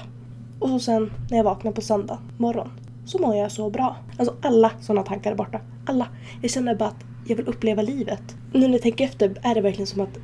Och 0.59 0.69
så 0.69 0.79
sen 0.79 1.13
när 1.31 1.37
jag 1.37 1.45
vaknar 1.45 1.73
på 1.73 1.81
söndag 1.81 2.19
morgon 2.39 2.71
så 3.05 3.19
mår 3.19 3.37
jag 3.37 3.53
så 3.53 3.71
bra. 3.71 3.97
Alltså 4.19 4.35
alla 4.43 4.71
sådana 4.81 5.03
tankar 5.03 5.33
är 5.33 5.37
borta. 5.37 5.61
Alla. 5.87 6.07
Jag 6.43 6.51
känner 6.51 6.75
bara 6.75 6.89
att 6.89 7.05
jag 7.31 7.37
vill 7.37 7.49
uppleva 7.49 7.83
livet. 7.83 8.37
Nu 8.53 8.61
när 8.61 8.73
jag 8.73 8.83
tänker 8.83 9.05
efter 9.05 9.39
är 9.43 9.55
det 9.55 9.61
verkligen 9.61 9.87
som 9.87 10.01
att 10.01 10.19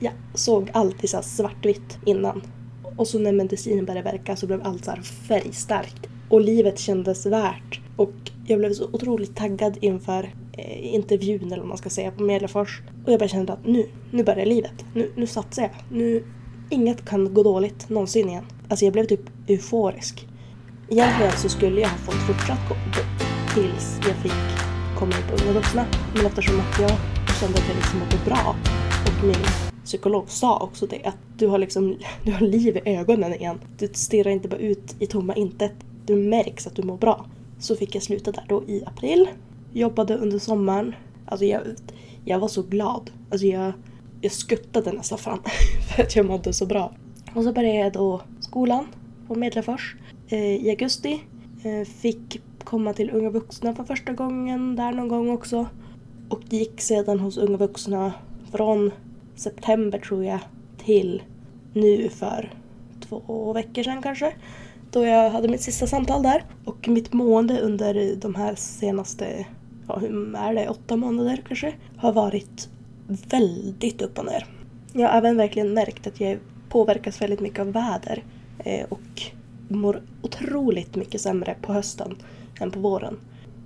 jag 0.00 0.12
såg 0.34 0.70
allt 0.72 1.04
i 1.04 1.06
så 1.06 1.22
svartvitt 1.22 1.98
innan. 2.06 2.42
Och 2.96 3.08
så 3.08 3.18
när 3.18 3.32
medicinen 3.32 3.84
började 3.84 4.10
verka 4.10 4.36
så 4.36 4.46
blev 4.46 4.66
allt 4.66 4.84
så 4.84 4.90
här 4.90 5.02
färgstarkt. 5.02 6.08
Och 6.28 6.40
livet 6.40 6.78
kändes 6.78 7.26
värt. 7.26 7.80
Och 7.96 8.12
jag 8.46 8.58
blev 8.58 8.72
så 8.72 8.88
otroligt 8.92 9.36
taggad 9.36 9.78
inför 9.80 10.34
eh, 10.52 10.94
intervjun 10.94 11.46
eller 11.46 11.58
vad 11.58 11.68
man 11.68 11.78
ska 11.78 11.90
säga 11.90 12.10
på 12.10 12.22
Medelfors. 12.22 12.82
Och 13.06 13.12
jag 13.12 13.18
bara 13.20 13.28
kände 13.28 13.52
att 13.52 13.66
nu, 13.66 13.86
nu 14.10 14.24
börjar 14.24 14.46
livet. 14.46 14.84
Nu, 14.94 15.12
nu 15.16 15.26
satsar 15.26 15.62
jag. 15.62 15.72
Nu, 15.90 16.24
inget 16.70 17.04
kan 17.04 17.34
gå 17.34 17.42
dåligt 17.42 17.88
någonsin 17.88 18.28
igen. 18.28 18.44
Alltså 18.68 18.84
jag 18.84 18.92
blev 18.92 19.04
typ 19.04 19.48
euforisk. 19.48 20.28
Egentligen 20.88 21.32
så 21.32 21.48
skulle 21.48 21.80
jag 21.80 21.88
ha 21.88 21.96
fått 21.96 22.26
fortsatt 22.26 22.68
gå 22.68 22.74
tills 23.54 24.00
jag 24.08 24.16
fick 24.16 24.61
komma 24.98 25.12
in 25.16 25.22
på 25.28 25.44
Unga 25.44 25.52
Vuxna. 25.52 25.86
Men 26.14 26.26
eftersom 26.26 26.60
att 26.60 26.80
jag 26.80 26.90
kände 27.40 27.58
att 27.58 27.68
jag 27.68 27.76
liksom 27.76 27.98
mådde 27.98 28.18
bra 28.24 28.56
och 29.06 29.26
min 29.26 29.46
psykolog 29.84 30.30
sa 30.30 30.58
också 30.58 30.86
det 30.86 31.04
att 31.04 31.16
du 31.36 31.46
har 31.46 31.58
liksom 31.58 31.96
du 32.24 32.32
har 32.32 32.40
liv 32.40 32.76
i 32.76 32.80
ögonen 32.84 33.34
igen. 33.34 33.60
Du 33.78 33.88
stirrar 33.92 34.30
inte 34.30 34.48
bara 34.48 34.60
ut 34.60 34.96
i 34.98 35.06
tomma 35.06 35.34
intet. 35.34 35.72
Du 36.06 36.16
märks 36.16 36.66
att 36.66 36.76
du 36.76 36.82
mår 36.82 36.96
bra. 36.96 37.26
Så 37.58 37.76
fick 37.76 37.94
jag 37.94 38.02
sluta 38.02 38.32
där 38.32 38.44
då 38.48 38.62
i 38.66 38.84
april. 38.86 39.28
Jobbade 39.72 40.16
under 40.16 40.38
sommaren. 40.38 40.94
Alltså 41.26 41.44
jag, 41.44 41.62
jag 42.24 42.38
var 42.38 42.48
så 42.48 42.62
glad. 42.62 43.10
Alltså 43.30 43.46
jag, 43.46 43.72
jag 44.20 44.32
skuttade 44.32 44.92
nästan 44.92 45.18
fram 45.18 45.38
för 45.96 46.02
att 46.02 46.16
jag 46.16 46.26
mådde 46.26 46.52
så 46.52 46.66
bra. 46.66 46.92
Och 47.34 47.44
så 47.44 47.52
började 47.52 47.78
jag 47.78 47.92
då 47.92 48.20
skolan 48.40 48.86
på 49.28 49.34
Medlefors 49.34 49.96
eh, 50.28 50.66
i 50.66 50.70
augusti. 50.70 51.22
Eh, 51.64 51.86
fick 51.86 52.40
komma 52.64 52.92
till 52.92 53.10
Unga 53.10 53.30
Vuxna 53.30 53.74
för 53.74 53.84
första 53.84 54.12
gången 54.12 54.76
där 54.76 54.92
någon 54.92 55.08
gång 55.08 55.30
också. 55.30 55.66
Och 56.28 56.40
gick 56.48 56.80
sedan 56.80 57.20
hos 57.20 57.36
Unga 57.38 57.56
Vuxna 57.56 58.12
från 58.52 58.90
september 59.34 59.98
tror 59.98 60.24
jag 60.24 60.40
till 60.78 61.22
nu 61.72 62.08
för 62.08 62.52
två 63.08 63.52
veckor 63.52 63.82
sedan 63.82 64.02
kanske. 64.02 64.34
Då 64.90 65.04
jag 65.04 65.30
hade 65.30 65.48
mitt 65.48 65.60
sista 65.60 65.86
samtal 65.86 66.22
där. 66.22 66.44
Och 66.64 66.88
mitt 66.88 67.12
mående 67.12 67.60
under 67.60 68.16
de 68.16 68.34
här 68.34 68.54
senaste, 68.54 69.46
ja 69.88 69.98
hur 69.98 70.36
är 70.36 70.54
det, 70.54 70.68
åtta 70.68 70.96
månader 70.96 71.42
kanske, 71.48 71.74
har 71.96 72.12
varit 72.12 72.68
väldigt 73.06 74.02
upp 74.02 74.18
och 74.18 74.24
ner. 74.24 74.46
Jag 74.92 75.08
har 75.08 75.18
även 75.18 75.36
verkligen 75.36 75.74
märkt 75.74 76.06
att 76.06 76.20
jag 76.20 76.38
påverkas 76.68 77.22
väldigt 77.22 77.40
mycket 77.40 77.60
av 77.60 77.72
väder 77.72 78.24
eh, 78.58 78.86
och 78.88 79.22
mår 79.68 80.02
otroligt 80.22 80.96
mycket 80.96 81.20
sämre 81.20 81.56
på 81.62 81.72
hösten 81.72 82.16
än 82.60 82.70
på 82.70 82.80
våren. 82.80 83.18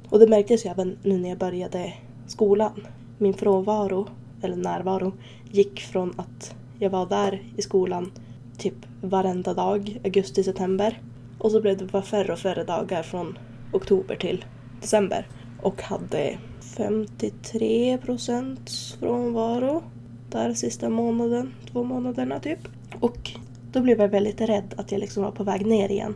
Och 0.08 0.18
det 0.18 0.26
märktes 0.26 0.66
ju 0.66 0.70
även 0.70 0.98
nu 1.02 1.18
när 1.18 1.28
jag 1.28 1.38
började 1.38 1.92
skolan. 2.26 2.86
Min 3.18 3.34
frånvaro, 3.34 4.08
eller 4.42 4.56
närvaro, 4.56 5.12
gick 5.50 5.80
från 5.80 6.14
att 6.16 6.54
jag 6.78 6.90
var 6.90 7.06
där 7.06 7.42
i 7.56 7.62
skolan 7.62 8.12
typ 8.58 8.74
varenda 9.02 9.54
dag, 9.54 10.00
augusti, 10.04 10.42
september. 10.42 11.00
Och 11.38 11.50
så 11.50 11.60
blev 11.60 11.78
det 11.78 11.84
bara 11.84 12.02
färre 12.02 12.32
och 12.32 12.38
färre 12.38 12.64
dagar 12.64 13.02
från 13.02 13.38
oktober 13.72 14.16
till 14.16 14.44
december. 14.80 15.28
Och 15.62 15.82
hade 15.82 16.38
53 16.76 17.98
procents 17.98 18.96
frånvaro 19.00 19.82
där 20.30 20.54
sista 20.54 20.88
månaden, 20.88 21.54
två 21.72 21.84
månaderna 21.84 22.40
typ. 22.40 22.58
Och 23.00 23.30
då 23.72 23.80
blev 23.80 24.00
jag 24.00 24.08
väldigt 24.08 24.40
rädd 24.40 24.74
att 24.76 24.92
jag 24.92 24.98
liksom 24.98 25.22
var 25.22 25.30
på 25.30 25.44
väg 25.44 25.66
ner 25.66 25.88
igen. 25.90 26.14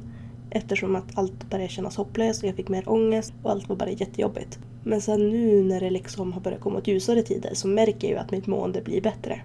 Eftersom 0.51 0.97
att 0.97 1.19
allt 1.19 1.51
började 1.51 1.73
kännas 1.73 1.97
hopplöst 1.97 2.43
och 2.43 2.49
jag 2.49 2.57
fick 2.57 2.69
mer 2.69 2.89
ångest 2.89 3.33
och 3.43 3.51
allt 3.51 3.69
var 3.69 3.77
bara 3.77 3.91
jättejobbigt. 3.91 4.59
Men 4.85 5.01
sen 5.01 5.31
nu 5.31 5.63
när 5.63 5.81
det 5.81 5.91
liksom 5.91 6.33
har 6.33 6.41
börjat 6.41 6.61
komma 6.61 6.79
åt 6.79 6.89
ljusare 6.89 7.23
tider 7.23 7.51
så 7.55 7.69
märker 7.69 8.09
jag 8.09 8.11
ju 8.11 8.17
att 8.17 8.31
mitt 8.31 8.47
mående 8.47 8.83
blir 8.83 9.01
bättre. 9.01 9.41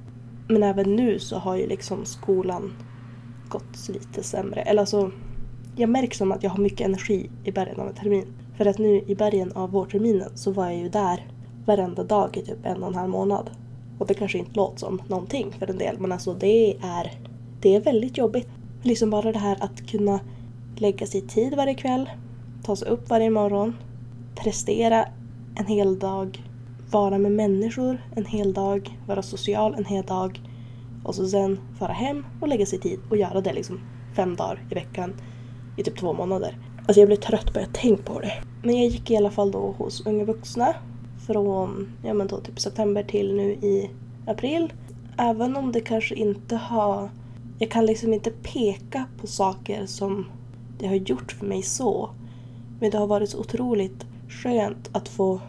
Men 0.48 0.64
även 0.64 0.96
nu 0.96 1.20
så 1.20 1.38
har 1.38 1.56
ju 1.56 1.68
liksom 1.68 2.06
skolan 2.06 2.74
gått 3.50 3.90
lite 3.90 4.24
sämre. 4.24 4.62
Eller 4.62 4.82
alltså, 4.82 5.12
jag 5.76 5.90
märker 5.90 6.18
som 6.18 6.32
att 6.32 6.44
jag 6.44 6.50
har 6.50 6.58
mycket 6.58 6.88
energi 6.88 7.30
i 7.44 7.52
början 7.52 7.80
av 7.80 7.88
en 7.88 7.94
termin. 7.94 8.26
För 8.58 8.66
att 8.66 8.78
nu 8.78 9.04
i 9.08 9.16
början 9.16 9.52
av 9.52 9.72
vårterminen 9.72 10.38
så 10.38 10.52
var 10.52 10.66
jag 10.66 10.78
ju 10.78 10.90
där 10.90 11.28
varenda 11.66 12.04
dag 12.04 12.38
i 12.38 12.42
typ 12.42 12.66
en 12.66 12.84
och 12.84 12.90
en 12.90 12.96
halv 12.96 13.10
månad. 13.10 13.50
Och 14.00 14.08
det 14.08 14.14
kanske 14.14 14.38
inte 14.38 14.56
låter 14.56 14.78
som 14.78 15.02
någonting 15.08 15.52
för 15.60 15.70
en 15.70 15.78
del 15.78 16.00
men 16.00 16.12
alltså 16.12 16.34
det 16.34 16.74
är, 16.74 17.12
det 17.62 17.76
är 17.76 17.82
väldigt 17.82 18.18
jobbigt. 18.18 18.50
Liksom 18.84 19.10
bara 19.10 19.32
det 19.32 19.40
här 19.40 19.58
att 19.60 19.88
kunna 19.88 20.20
lägga 20.82 21.06
sig 21.06 21.24
i 21.24 21.28
tid 21.28 21.56
varje 21.56 21.74
kväll, 21.74 22.10
ta 22.64 22.76
sig 22.76 22.88
upp 22.88 23.10
varje 23.10 23.30
morgon, 23.30 23.76
prestera 24.36 25.06
en 25.56 25.66
hel 25.66 26.00
dag, 26.00 26.44
vara 26.92 27.18
med 27.18 27.32
människor 27.32 28.02
en 28.16 28.26
hel 28.26 28.54
dag, 28.54 29.00
vara 29.08 29.22
social 29.22 29.76
en 29.76 29.86
hel 29.86 30.04
dag 30.04 30.42
och 31.04 31.16
så 31.16 31.28
sen 31.28 31.60
fara 31.80 31.94
hem 31.94 32.26
och 32.42 32.48
lägga 32.48 32.66
sig 32.66 32.80
i 32.80 32.82
tid 32.82 33.00
och 33.10 33.18
göra 33.18 33.42
det 33.42 33.54
liksom 33.54 33.80
fem 34.16 34.36
dagar 34.36 34.64
i 34.72 34.74
veckan 34.74 35.14
i 35.78 35.84
typ 35.84 36.00
två 36.00 36.14
månader. 36.14 36.58
Alltså 36.78 37.00
jag 37.00 37.08
blev 37.08 37.18
trött 37.18 37.54
bara 37.54 37.60
jag 37.60 37.74
tänkte 37.74 38.04
på 38.04 38.20
det. 38.20 38.34
Men 38.64 38.76
jag 38.76 38.88
gick 38.88 39.12
i 39.12 39.18
alla 39.18 39.32
fall 39.32 39.52
då 39.52 39.76
hos 39.78 40.06
Unga 40.06 40.24
Vuxna 40.24 40.74
från 41.28 41.92
ja 42.04 42.14
men 42.14 42.28
då 42.28 42.40
typ 42.40 42.60
september 42.60 43.04
till 43.04 43.36
nu 43.36 43.52
i 43.52 43.90
april. 44.28 44.74
Även 45.18 45.56
om 45.56 45.72
det 45.72 45.82
kanske 45.82 46.16
inte 46.16 46.56
har... 46.56 47.10
Jag 47.60 47.72
kan 47.72 47.86
liksom 47.86 48.14
inte 48.14 48.32
peka 48.32 49.06
på 49.22 49.28
saker 49.28 49.86
som 49.86 50.26
det 50.80 50.88
har 50.88 50.96
gjort 50.96 51.32
för 51.32 51.46
mig 51.46 51.62
så. 51.62 52.10
Men 52.80 52.92
det 52.92 52.98
har 52.98 53.08
varit 53.08 53.30
så 53.30 53.40
otroligt 53.40 54.06
skönt 54.30 54.90
att 54.92 55.10
få 55.10 55.40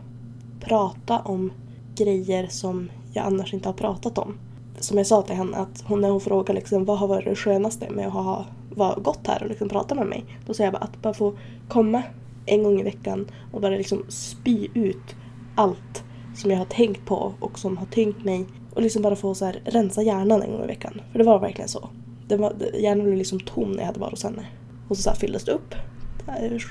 prata 0.60 1.18
om 1.18 1.52
grejer 1.94 2.46
som 2.46 2.90
jag 3.12 3.26
annars 3.26 3.54
inte 3.54 3.68
har 3.68 3.74
pratat 3.74 4.18
om. 4.18 4.38
Som 4.80 4.98
jag 4.98 5.06
sa 5.06 5.22
till 5.22 5.34
henne, 5.34 5.56
att 5.56 5.84
hon, 5.86 6.00
när 6.00 6.10
hon 6.10 6.20
frågar 6.20 6.54
liksom, 6.54 6.84
vad 6.84 6.98
har 6.98 7.08
varit 7.08 7.24
det 7.24 7.36
skönaste 7.36 7.90
med 7.90 8.06
att 8.06 8.12
ha 8.12 8.44
var 8.74 9.00
gått 9.00 9.26
här 9.26 9.42
och 9.42 9.48
liksom 9.48 9.68
prata 9.68 9.94
med 9.94 10.06
mig. 10.06 10.24
Då 10.46 10.54
säger 10.54 10.66
jag 10.66 10.80
bara 10.80 10.84
att 10.84 11.02
bara 11.02 11.14
få 11.14 11.32
komma 11.68 12.02
en 12.46 12.62
gång 12.62 12.80
i 12.80 12.82
veckan 12.82 13.30
och 13.52 13.60
bara 13.60 13.76
liksom 13.76 14.04
spy 14.08 14.68
ut 14.74 15.16
allt 15.54 16.04
som 16.34 16.50
jag 16.50 16.58
har 16.58 16.64
tänkt 16.64 17.06
på 17.06 17.34
och 17.40 17.58
som 17.58 17.76
har 17.76 17.86
tyngt 17.86 18.24
mig. 18.24 18.46
Och 18.74 18.82
liksom 18.82 19.02
bara 19.02 19.16
få 19.16 19.34
så 19.34 19.44
här, 19.44 19.60
rensa 19.64 20.02
hjärnan 20.02 20.42
en 20.42 20.52
gång 20.52 20.64
i 20.64 20.66
veckan. 20.66 21.00
För 21.12 21.18
det 21.18 21.24
var 21.24 21.38
verkligen 21.38 21.68
så. 21.68 21.88
Det 22.28 22.36
var, 22.36 22.54
hjärnan 22.74 23.04
blev 23.04 23.16
liksom 23.16 23.40
tom 23.40 23.72
när 23.72 23.78
jag 23.78 23.86
hade 23.86 24.00
varit 24.00 24.10
hos 24.10 24.24
henne. 24.24 24.46
Och 24.88 24.96
så, 24.96 25.02
så 25.02 25.14
fylldes 25.14 25.44
det 25.44 25.52
upp 25.52 25.74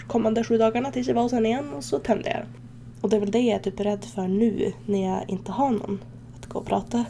kommande 0.07 0.43
sju 0.43 0.57
dagarna 0.57 0.91
tills 0.91 1.07
jag 1.07 1.15
var 1.15 1.23
hos 1.23 1.31
henne 1.31 1.47
igen 1.47 1.73
och 1.73 1.83
så 1.83 1.99
tände 1.99 2.29
jag 2.29 2.39
den. 2.39 2.47
Och 3.01 3.09
det 3.09 3.15
är 3.15 3.19
väl 3.19 3.31
det 3.31 3.39
jag 3.39 3.55
är 3.55 3.59
typ 3.59 3.79
rädd 3.79 4.05
för 4.05 4.27
nu 4.27 4.73
när 4.85 5.05
jag 5.09 5.29
inte 5.29 5.51
har 5.51 5.71
någon 5.71 5.99
att 6.37 6.45
gå 6.45 6.59
och 6.59 6.65
prata 6.65 7.05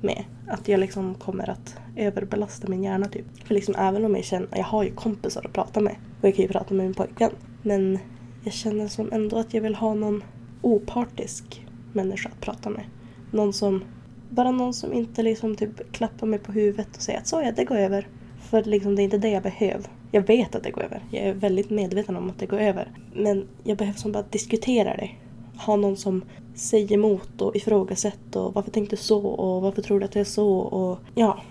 med. 0.00 0.24
Att 0.48 0.68
jag 0.68 0.80
liksom 0.80 1.14
kommer 1.14 1.50
att 1.50 1.76
överbelasta 1.96 2.68
min 2.68 2.84
hjärna 2.84 3.08
typ. 3.08 3.24
För 3.44 3.54
liksom 3.54 3.74
även 3.78 4.04
om 4.04 4.14
jag 4.14 4.24
känner, 4.24 4.48
jag 4.52 4.64
har 4.64 4.84
ju 4.84 4.90
kompisar 4.90 5.44
att 5.44 5.52
prata 5.52 5.80
med 5.80 5.96
och 6.20 6.28
jag 6.28 6.34
kan 6.34 6.42
ju 6.42 6.48
prata 6.48 6.74
med 6.74 6.86
min 6.86 6.94
pojkvän. 6.94 7.30
Men 7.62 7.98
jag 8.44 8.52
känner 8.52 8.88
som 8.88 9.12
ändå 9.12 9.38
att 9.38 9.54
jag 9.54 9.60
vill 9.60 9.74
ha 9.74 9.94
någon 9.94 10.24
opartisk 10.62 11.66
människa 11.92 12.28
att 12.28 12.40
prata 12.40 12.70
med. 12.70 12.84
Någon 13.30 13.52
som, 13.52 13.84
bara 14.30 14.50
någon 14.50 14.74
som 14.74 14.92
inte 14.92 15.22
liksom 15.22 15.56
typ 15.56 15.92
klappar 15.92 16.26
mig 16.26 16.38
på 16.38 16.52
huvudet 16.52 16.96
och 16.96 17.02
säger 17.02 17.18
att 17.18 17.26
så 17.26 17.42
ja, 17.42 17.52
det 17.52 17.64
går 17.64 17.76
över. 17.76 18.08
För 18.40 18.62
liksom 18.62 18.96
det 18.96 19.02
är 19.02 19.04
inte 19.04 19.18
det 19.18 19.28
jag 19.28 19.42
behöver. 19.42 19.90
Jag 20.10 20.26
vet 20.26 20.54
att 20.54 20.62
det 20.62 20.70
går 20.70 20.82
över. 20.82 21.02
Jag 21.10 21.22
är 21.22 21.34
väldigt 21.34 21.70
medveten 21.70 22.16
om 22.16 22.30
att 22.30 22.38
det 22.38 22.46
går 22.46 22.58
över. 22.58 22.90
Men 23.14 23.48
jag 23.64 23.76
behöver 23.78 23.98
som 23.98 24.12
bara 24.12 24.24
diskutera 24.30 24.96
det. 24.96 25.10
ha 25.56 25.76
någon 25.76 25.96
som 25.96 26.24
säger 26.54 26.92
emot 26.92 27.40
och 27.40 27.56
ifrågasätter 27.56 28.40
och 28.40 28.54
varför 28.54 28.70
tänkte 28.70 28.96
du 28.96 29.02
så 29.02 29.26
och 29.26 29.62
varför 29.62 29.82
tror 29.82 29.98
du 30.00 30.04
att 30.04 30.12
det 30.12 30.20
är 30.20 30.24
så 30.24 30.58
och 30.58 30.98
ja, 31.14 31.42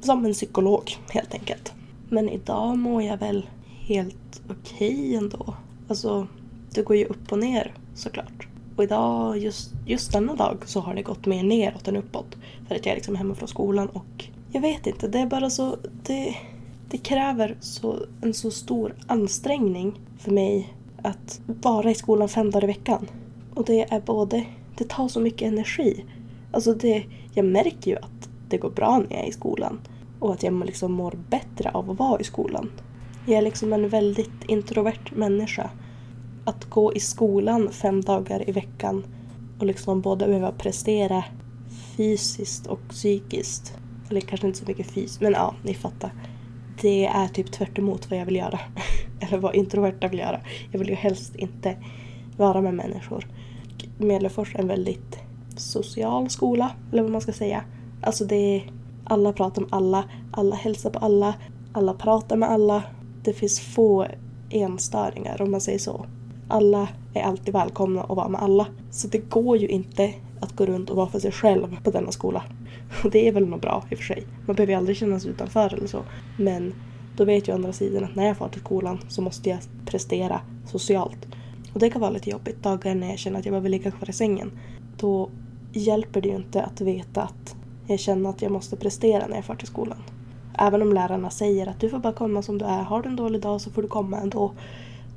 som 0.00 0.24
en 0.24 0.32
psykolog 0.32 0.96
helt 1.10 1.34
enkelt. 1.34 1.72
Men 2.08 2.28
idag 2.28 2.78
mår 2.78 3.02
jag 3.02 3.16
väl 3.16 3.46
helt 3.80 4.42
okej 4.50 4.94
okay 4.94 5.14
ändå. 5.14 5.54
Alltså, 5.88 6.26
det 6.74 6.82
går 6.82 6.96
ju 6.96 7.04
upp 7.04 7.32
och 7.32 7.38
ner 7.38 7.74
såklart. 7.94 8.48
Och 8.76 8.84
idag, 8.84 9.38
just, 9.38 9.72
just 9.86 10.12
denna 10.12 10.34
dag, 10.34 10.58
så 10.64 10.80
har 10.80 10.94
det 10.94 11.02
gått 11.02 11.26
mer 11.26 11.42
neråt 11.42 11.88
än 11.88 11.96
uppåt. 11.96 12.36
För 12.68 12.74
att 12.74 12.86
jag 12.86 12.92
är 12.92 12.96
liksom 12.96 13.16
hemma 13.16 13.34
från 13.34 13.48
skolan 13.48 13.88
och 13.88 14.24
jag 14.52 14.60
vet 14.60 14.86
inte, 14.86 15.08
det 15.08 15.18
är 15.18 15.26
bara 15.26 15.50
så... 15.50 15.76
Det, 16.02 16.36
det 16.94 16.98
kräver 16.98 17.56
så, 17.60 18.06
en 18.22 18.34
så 18.34 18.50
stor 18.50 18.94
ansträngning 19.06 20.00
för 20.18 20.30
mig 20.30 20.74
att 21.02 21.40
vara 21.46 21.90
i 21.90 21.94
skolan 21.94 22.28
fem 22.28 22.50
dagar 22.50 22.64
i 22.64 22.66
veckan. 22.66 23.06
Och 23.54 23.64
det 23.64 23.92
är 23.92 24.00
både... 24.00 24.44
Det 24.76 24.88
tar 24.88 25.08
så 25.08 25.20
mycket 25.20 25.48
energi. 25.48 26.04
Alltså 26.52 26.74
det, 26.74 27.04
jag 27.32 27.44
märker 27.44 27.90
ju 27.90 27.96
att 27.96 28.28
det 28.48 28.58
går 28.58 28.70
bra 28.70 28.98
när 28.98 29.16
jag 29.16 29.24
är 29.24 29.28
i 29.28 29.32
skolan. 29.32 29.80
Och 30.20 30.32
att 30.32 30.42
jag 30.42 30.66
liksom 30.66 30.92
mår 30.92 31.18
bättre 31.30 31.70
av 31.70 31.90
att 31.90 31.98
vara 31.98 32.20
i 32.20 32.24
skolan. 32.24 32.70
Jag 33.26 33.38
är 33.38 33.42
liksom 33.42 33.72
en 33.72 33.88
väldigt 33.88 34.44
introvert 34.48 35.10
människa. 35.16 35.70
Att 36.44 36.64
gå 36.64 36.94
i 36.94 37.00
skolan 37.00 37.68
fem 37.72 38.00
dagar 38.00 38.48
i 38.48 38.52
veckan 38.52 39.04
och 39.58 39.66
liksom 39.66 40.00
både 40.00 40.26
behöva 40.26 40.52
prestera 40.52 41.24
fysiskt 41.96 42.66
och 42.66 42.80
psykiskt. 42.88 43.74
Eller 44.10 44.20
kanske 44.20 44.46
inte 44.46 44.58
så 44.58 44.64
mycket 44.66 44.90
fysiskt, 44.90 45.20
men 45.20 45.32
ja, 45.32 45.54
ni 45.62 45.74
fattar. 45.74 46.12
Det 46.80 47.06
är 47.06 47.28
typ 47.28 47.52
tvärt 47.52 47.78
vad 47.78 48.18
jag 48.18 48.24
vill 48.24 48.36
göra. 48.36 48.60
Eller 49.20 49.38
vad 49.38 49.54
introverta 49.54 50.08
vill 50.08 50.18
göra. 50.18 50.40
Jag 50.72 50.78
vill 50.78 50.88
ju 50.88 50.94
helst 50.94 51.36
inte 51.36 51.76
vara 52.36 52.60
med 52.60 52.74
människor. 52.74 53.26
Medelfors 53.98 54.54
är 54.54 54.58
en 54.58 54.68
väldigt 54.68 55.18
social 55.56 56.30
skola, 56.30 56.70
eller 56.92 57.02
vad 57.02 57.12
man 57.12 57.20
ska 57.20 57.32
säga. 57.32 57.64
Alltså 58.02 58.24
det 58.24 58.56
är, 58.56 58.72
alla 59.04 59.32
pratar 59.32 59.62
med 59.62 59.72
alla, 59.72 60.04
alla 60.32 60.56
hälsar 60.56 60.90
på 60.90 60.98
alla, 60.98 61.34
alla 61.72 61.94
pratar 61.94 62.36
med 62.36 62.50
alla. 62.50 62.82
Det 63.22 63.32
finns 63.32 63.60
få 63.60 64.06
enstöringar 64.50 65.42
om 65.42 65.50
man 65.50 65.60
säger 65.60 65.78
så. 65.78 66.06
Alla 66.48 66.88
är 67.14 67.22
alltid 67.22 67.54
välkomna 67.54 68.02
att 68.02 68.16
vara 68.16 68.28
med 68.28 68.42
alla. 68.42 68.66
Så 68.90 69.08
det 69.08 69.18
går 69.18 69.56
ju 69.56 69.68
inte 69.68 70.14
att 70.40 70.56
gå 70.56 70.66
runt 70.66 70.90
och 70.90 70.96
vara 70.96 71.06
för 71.06 71.18
sig 71.18 71.32
själv 71.32 71.82
på 71.82 71.90
denna 71.90 72.12
skola. 72.12 72.42
Och 73.04 73.10
det 73.12 73.28
är 73.28 73.32
väl 73.32 73.46
något 73.46 73.60
bra 73.60 73.84
i 73.90 73.94
och 73.94 73.98
för 73.98 74.04
sig. 74.04 74.26
Man 74.46 74.56
behöver 74.56 74.72
ju 74.72 74.78
aldrig 74.78 74.96
känna 74.96 75.20
sig 75.20 75.30
utanför 75.30 75.74
eller 75.74 75.86
så. 75.86 76.04
Men 76.38 76.74
då 77.16 77.24
vet 77.24 77.48
jag 77.48 77.54
å 77.54 77.58
andra 77.58 77.72
sidan 77.72 78.04
att 78.04 78.14
när 78.14 78.26
jag 78.26 78.36
far 78.36 78.48
till 78.48 78.60
skolan 78.60 78.98
så 79.08 79.22
måste 79.22 79.50
jag 79.50 79.58
prestera 79.86 80.40
socialt. 80.66 81.26
Och 81.72 81.80
det 81.80 81.90
kan 81.90 82.00
vara 82.00 82.10
lite 82.10 82.30
jobbigt 82.30 82.62
dagar 82.62 82.94
när 82.94 83.10
jag 83.10 83.18
känner 83.18 83.38
att 83.38 83.44
jag 83.44 83.52
behöver 83.52 83.68
ligga 83.68 83.90
kvar 83.90 84.10
i 84.10 84.12
sängen. 84.12 84.52
Då 84.96 85.30
hjälper 85.72 86.20
det 86.20 86.28
ju 86.28 86.36
inte 86.36 86.62
att 86.62 86.80
veta 86.80 87.22
att 87.22 87.56
jag 87.86 88.00
känner 88.00 88.30
att 88.30 88.42
jag 88.42 88.52
måste 88.52 88.76
prestera 88.76 89.26
när 89.26 89.36
jag 89.36 89.44
far 89.44 89.54
till 89.54 89.66
skolan. 89.66 90.02
Även 90.58 90.82
om 90.82 90.92
lärarna 90.92 91.30
säger 91.30 91.66
att 91.66 91.80
du 91.80 91.88
får 91.88 91.98
bara 91.98 92.12
komma 92.12 92.42
som 92.42 92.58
du 92.58 92.64
är. 92.64 92.82
Har 92.82 93.02
du 93.02 93.08
en 93.08 93.16
dålig 93.16 93.40
dag 93.40 93.60
så 93.60 93.70
får 93.70 93.82
du 93.82 93.88
komma 93.88 94.18
ändå. 94.18 94.52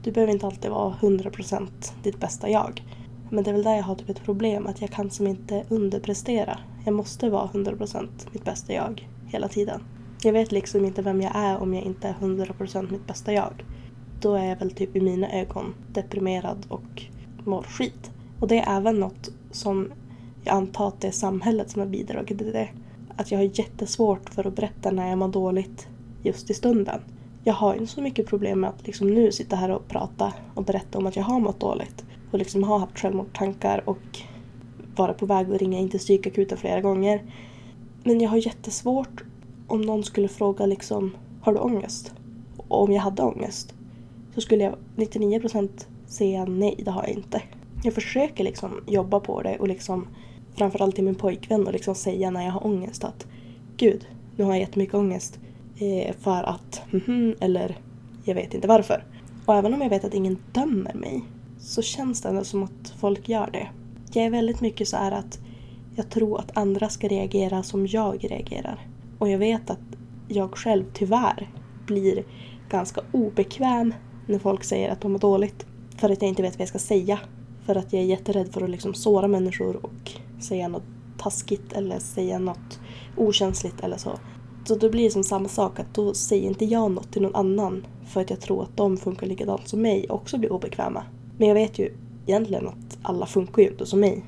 Du 0.03 0.11
behöver 0.11 0.33
inte 0.33 0.45
alltid 0.45 0.71
vara 0.71 0.93
100% 1.01 1.67
ditt 2.03 2.19
bästa 2.19 2.49
jag. 2.49 2.83
Men 3.29 3.43
det 3.43 3.51
är 3.51 3.53
väl 3.53 3.63
där 3.63 3.75
jag 3.75 3.83
har 3.83 3.95
typ 3.95 4.09
ett 4.09 4.23
problem, 4.23 4.67
att 4.67 4.81
jag 4.81 4.89
kan 4.89 5.11
som 5.11 5.27
inte 5.27 5.63
underprestera. 5.69 6.59
Jag 6.85 6.93
måste 6.93 7.29
vara 7.29 7.47
100% 7.47 8.07
mitt 8.31 8.45
bästa 8.45 8.73
jag 8.73 9.07
hela 9.27 9.47
tiden. 9.47 9.81
Jag 10.23 10.33
vet 10.33 10.51
liksom 10.51 10.85
inte 10.85 11.01
vem 11.01 11.21
jag 11.21 11.31
är 11.35 11.57
om 11.57 11.73
jag 11.73 11.83
inte 11.83 12.07
är 12.07 12.13
100% 12.13 12.91
mitt 12.91 13.07
bästa 13.07 13.33
jag. 13.33 13.65
Då 14.21 14.35
är 14.35 14.45
jag 14.45 14.59
väl 14.59 14.71
typ 14.71 14.95
i 14.95 15.01
mina 15.01 15.31
ögon 15.31 15.73
deprimerad 15.93 16.65
och 16.69 17.03
mår 17.45 17.63
skit. 17.63 18.11
Och 18.39 18.47
det 18.47 18.59
är 18.59 18.77
även 18.77 18.99
något 18.99 19.29
som 19.51 19.91
jag 20.43 20.55
antar 20.55 20.87
att 20.87 21.01
det 21.01 21.07
är 21.07 21.11
samhället 21.11 21.69
som 21.69 21.79
har 21.79 21.87
bidragit 21.87 22.37
till 22.37 22.51
det. 22.51 22.69
Att 23.15 23.31
jag 23.31 23.39
har 23.39 23.59
jättesvårt 23.59 24.29
för 24.29 24.47
att 24.47 24.55
berätta 24.55 24.91
när 24.91 25.09
jag 25.09 25.17
mår 25.17 25.27
dåligt 25.27 25.87
just 26.23 26.49
i 26.49 26.53
stunden. 26.53 27.01
Jag 27.43 27.53
har 27.53 27.73
inte 27.73 27.93
så 27.93 28.01
mycket 28.01 28.27
problem 28.27 28.59
med 28.59 28.69
att 28.69 28.87
liksom 28.87 29.13
nu 29.13 29.31
sitta 29.31 29.55
här 29.55 29.69
och 29.69 29.87
prata 29.87 30.33
och 30.55 30.63
berätta 30.63 30.97
om 30.97 31.07
att 31.07 31.15
jag 31.15 31.23
har 31.23 31.39
mått 31.39 31.59
dåligt. 31.59 32.05
Och 32.31 32.39
liksom 32.39 32.63
har 32.63 32.79
haft 32.79 32.99
självmordstankar 32.99 33.89
och 33.89 34.19
vara 34.95 35.13
på 35.13 35.25
väg 35.25 35.51
att 35.51 35.61
ringa 35.61 35.79
in 35.79 35.89
till 35.89 35.99
psykakuten 35.99 36.57
flera 36.57 36.81
gånger. 36.81 37.21
Men 38.03 38.21
jag 38.21 38.29
har 38.29 38.37
jättesvårt 38.37 39.23
om 39.67 39.81
någon 39.81 40.03
skulle 40.03 40.27
fråga 40.27 40.65
liksom, 40.65 41.15
har 41.41 41.53
du 41.53 41.59
ångest? 41.59 42.13
Och 42.57 42.83
om 42.83 42.91
jag 42.91 43.01
hade 43.01 43.23
ångest 43.23 43.73
så 44.35 44.41
skulle 44.41 44.63
jag 44.63 44.75
99% 44.95 45.69
säga 46.07 46.45
nej, 46.45 46.81
det 46.85 46.91
har 46.91 47.03
jag 47.03 47.11
inte. 47.11 47.41
Jag 47.83 47.93
försöker 47.93 48.43
liksom 48.43 48.83
jobba 48.87 49.19
på 49.19 49.41
det 49.41 49.57
och 49.59 49.67
liksom 49.67 50.07
framförallt 50.55 50.95
till 50.95 51.03
min 51.03 51.15
pojkvän 51.15 51.67
och 51.67 51.73
liksom 51.73 51.95
säga 51.95 52.31
när 52.31 52.45
jag 52.45 52.51
har 52.51 52.65
ångest 52.65 53.03
att 53.03 53.27
gud, 53.77 54.07
nu 54.35 54.43
har 54.43 54.51
jag 54.51 54.59
jättemycket 54.59 54.95
ångest 54.95 55.39
eh, 55.79 56.15
för 56.15 56.43
att 56.43 56.81
mhm, 56.91 57.35
eller 57.39 57.77
jag 58.23 58.35
vet 58.35 58.53
inte 58.53 58.67
varför. 58.67 59.03
Och 59.45 59.55
även 59.55 59.73
om 59.73 59.81
jag 59.81 59.89
vet 59.89 60.05
att 60.05 60.13
ingen 60.13 60.37
dömer 60.51 60.93
mig 60.93 61.23
så 61.59 61.81
känns 61.81 62.21
det 62.21 62.29
ändå 62.29 62.43
som 62.43 62.63
att 62.63 62.93
folk 62.99 63.29
gör 63.29 63.49
det. 63.51 63.67
Jag 64.13 64.25
är 64.25 64.29
väldigt 64.29 64.61
mycket 64.61 64.87
så 64.87 64.97
här 64.97 65.11
att 65.11 65.39
jag 65.95 66.09
tror 66.09 66.39
att 66.39 66.57
andra 66.57 66.89
ska 66.89 67.07
reagera 67.07 67.63
som 67.63 67.87
jag 67.87 68.31
reagerar. 68.31 68.87
Och 69.19 69.29
jag 69.29 69.37
vet 69.37 69.69
att 69.69 69.79
jag 70.27 70.57
själv 70.57 70.85
tyvärr 70.93 71.51
blir 71.85 72.23
ganska 72.69 73.01
obekväm 73.11 73.93
när 74.25 74.39
folk 74.39 74.63
säger 74.63 74.89
att 74.89 75.01
de 75.01 75.11
mår 75.11 75.19
dåligt. 75.19 75.65
För 75.97 76.09
att 76.09 76.21
jag 76.21 76.29
inte 76.29 76.41
vet 76.41 76.53
vad 76.53 76.61
jag 76.61 76.69
ska 76.69 76.79
säga. 76.79 77.19
För 77.65 77.75
att 77.75 77.93
jag 77.93 78.01
är 78.01 78.05
jätterädd 78.05 78.53
för 78.53 78.63
att 78.63 78.69
liksom 78.69 78.93
såra 78.93 79.27
människor 79.27 79.85
och 79.85 80.11
säga 80.41 80.67
något 80.67 80.83
taskigt 81.17 81.73
eller 81.73 81.99
säga 81.99 82.39
något 82.39 82.79
okänsligt 83.17 83.79
eller 83.83 83.97
så. 83.97 84.19
Så 84.65 84.75
då 84.75 84.89
blir 84.89 85.03
det 85.03 85.11
som 85.11 85.23
samma 85.23 85.47
sak 85.49 85.79
att 85.79 85.93
då 85.93 86.13
säger 86.13 86.47
inte 86.47 86.65
jag 86.65 86.91
något 86.91 87.11
till 87.11 87.21
någon 87.21 87.35
annan 87.35 87.85
för 88.07 88.21
att 88.21 88.29
jag 88.29 88.41
tror 88.41 88.63
att 88.63 88.77
de 88.77 88.97
funkar 88.97 89.27
likadant 89.27 89.67
som 89.67 89.81
mig 89.81 90.09
och 90.09 90.15
också 90.15 90.37
blir 90.37 90.51
obekväma. 90.51 91.03
Men 91.37 91.47
jag 91.47 91.55
vet 91.55 91.79
ju 91.79 91.93
egentligen 92.25 92.67
att 92.67 92.97
alla 93.01 93.25
funkar 93.25 93.61
ju 93.61 93.69
inte 93.69 93.85
som 93.85 93.99
mig. 93.99 94.23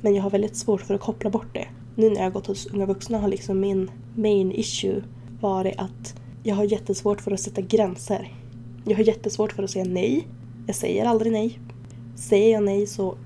Men 0.00 0.14
jag 0.14 0.22
har 0.22 0.30
väldigt 0.30 0.56
svårt 0.56 0.80
för 0.80 0.94
att 0.94 1.00
koppla 1.00 1.30
bort 1.30 1.54
det. 1.54 1.68
Nu 1.94 2.08
när 2.08 2.16
jag 2.16 2.22
har 2.22 2.30
gått 2.30 2.46
hos 2.46 2.66
unga 2.66 2.86
vuxna 2.86 3.18
har 3.18 3.28
liksom 3.28 3.60
min 3.60 3.90
main 4.14 4.52
issue 4.52 5.02
varit 5.40 5.74
att 5.78 6.14
jag 6.42 6.54
har 6.54 6.64
jättesvårt 6.64 7.20
för 7.20 7.30
att 7.30 7.40
sätta 7.40 7.60
gränser. 7.60 8.32
Jag 8.84 8.96
har 8.96 9.04
jättesvårt 9.04 9.52
för 9.52 9.62
att 9.62 9.70
säga 9.70 9.84
nej. 9.84 10.28
Jag 10.66 10.76
säger 10.76 11.04
aldrig 11.04 11.32
nej. 11.32 11.58
Säger 12.16 12.52
jag 12.52 12.62
nej 12.62 12.86
så 12.86 13.16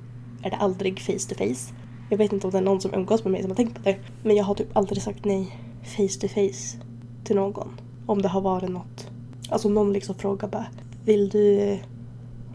är 0.42 0.50
det 0.50 0.56
aldrig 0.56 1.00
face 1.00 1.28
to 1.28 1.34
face. 1.34 1.74
Jag 2.10 2.18
vet 2.18 2.32
inte 2.32 2.46
om 2.46 2.50
det 2.50 2.58
är 2.58 2.62
någon 2.62 2.80
som 2.80 2.94
umgås 2.94 3.24
med 3.24 3.32
mig 3.32 3.42
som 3.42 3.50
har 3.50 3.56
tänkt 3.56 3.74
på 3.74 3.82
det. 3.82 3.96
Men 4.22 4.36
jag 4.36 4.44
har 4.44 4.54
typ 4.54 4.76
aldrig 4.76 5.02
sagt 5.02 5.24
nej 5.24 5.56
face 5.84 6.20
to 6.20 6.28
face 6.28 6.78
till 7.24 7.36
någon. 7.36 7.80
Om 8.06 8.22
det 8.22 8.28
har 8.28 8.40
varit 8.40 8.70
något. 8.70 9.06
Alltså 9.48 9.68
någon 9.68 9.92
liksom 9.92 10.14
frågar 10.14 10.48
bara 10.48 10.66
Vill 11.04 11.28
du 11.28 11.78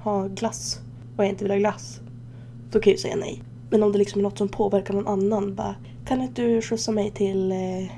ha 0.06 0.28
glass? 0.28 0.80
Och 1.18 1.24
jag 1.24 1.30
inte 1.30 1.44
vill 1.44 1.52
ha 1.52 1.58
glass. 1.58 2.00
Då 2.72 2.80
kan 2.80 2.92
jag 2.92 2.98
ju 2.98 3.02
säga 3.02 3.16
nej. 3.16 3.44
Men 3.70 3.84
om 3.84 3.92
det 3.92 3.98
liksom 3.98 4.20
är 4.20 4.24
något 4.24 4.38
som 4.38 4.50
påverkar 4.50 4.94
någon 4.94 5.08
annan. 5.08 5.56
Bara, 5.56 5.76
kan 6.06 6.22
inte 6.22 6.42
du 6.42 6.62
skjutsa 6.62 6.92
mig 6.92 7.12
till 7.12 7.52
eh, 7.52 7.92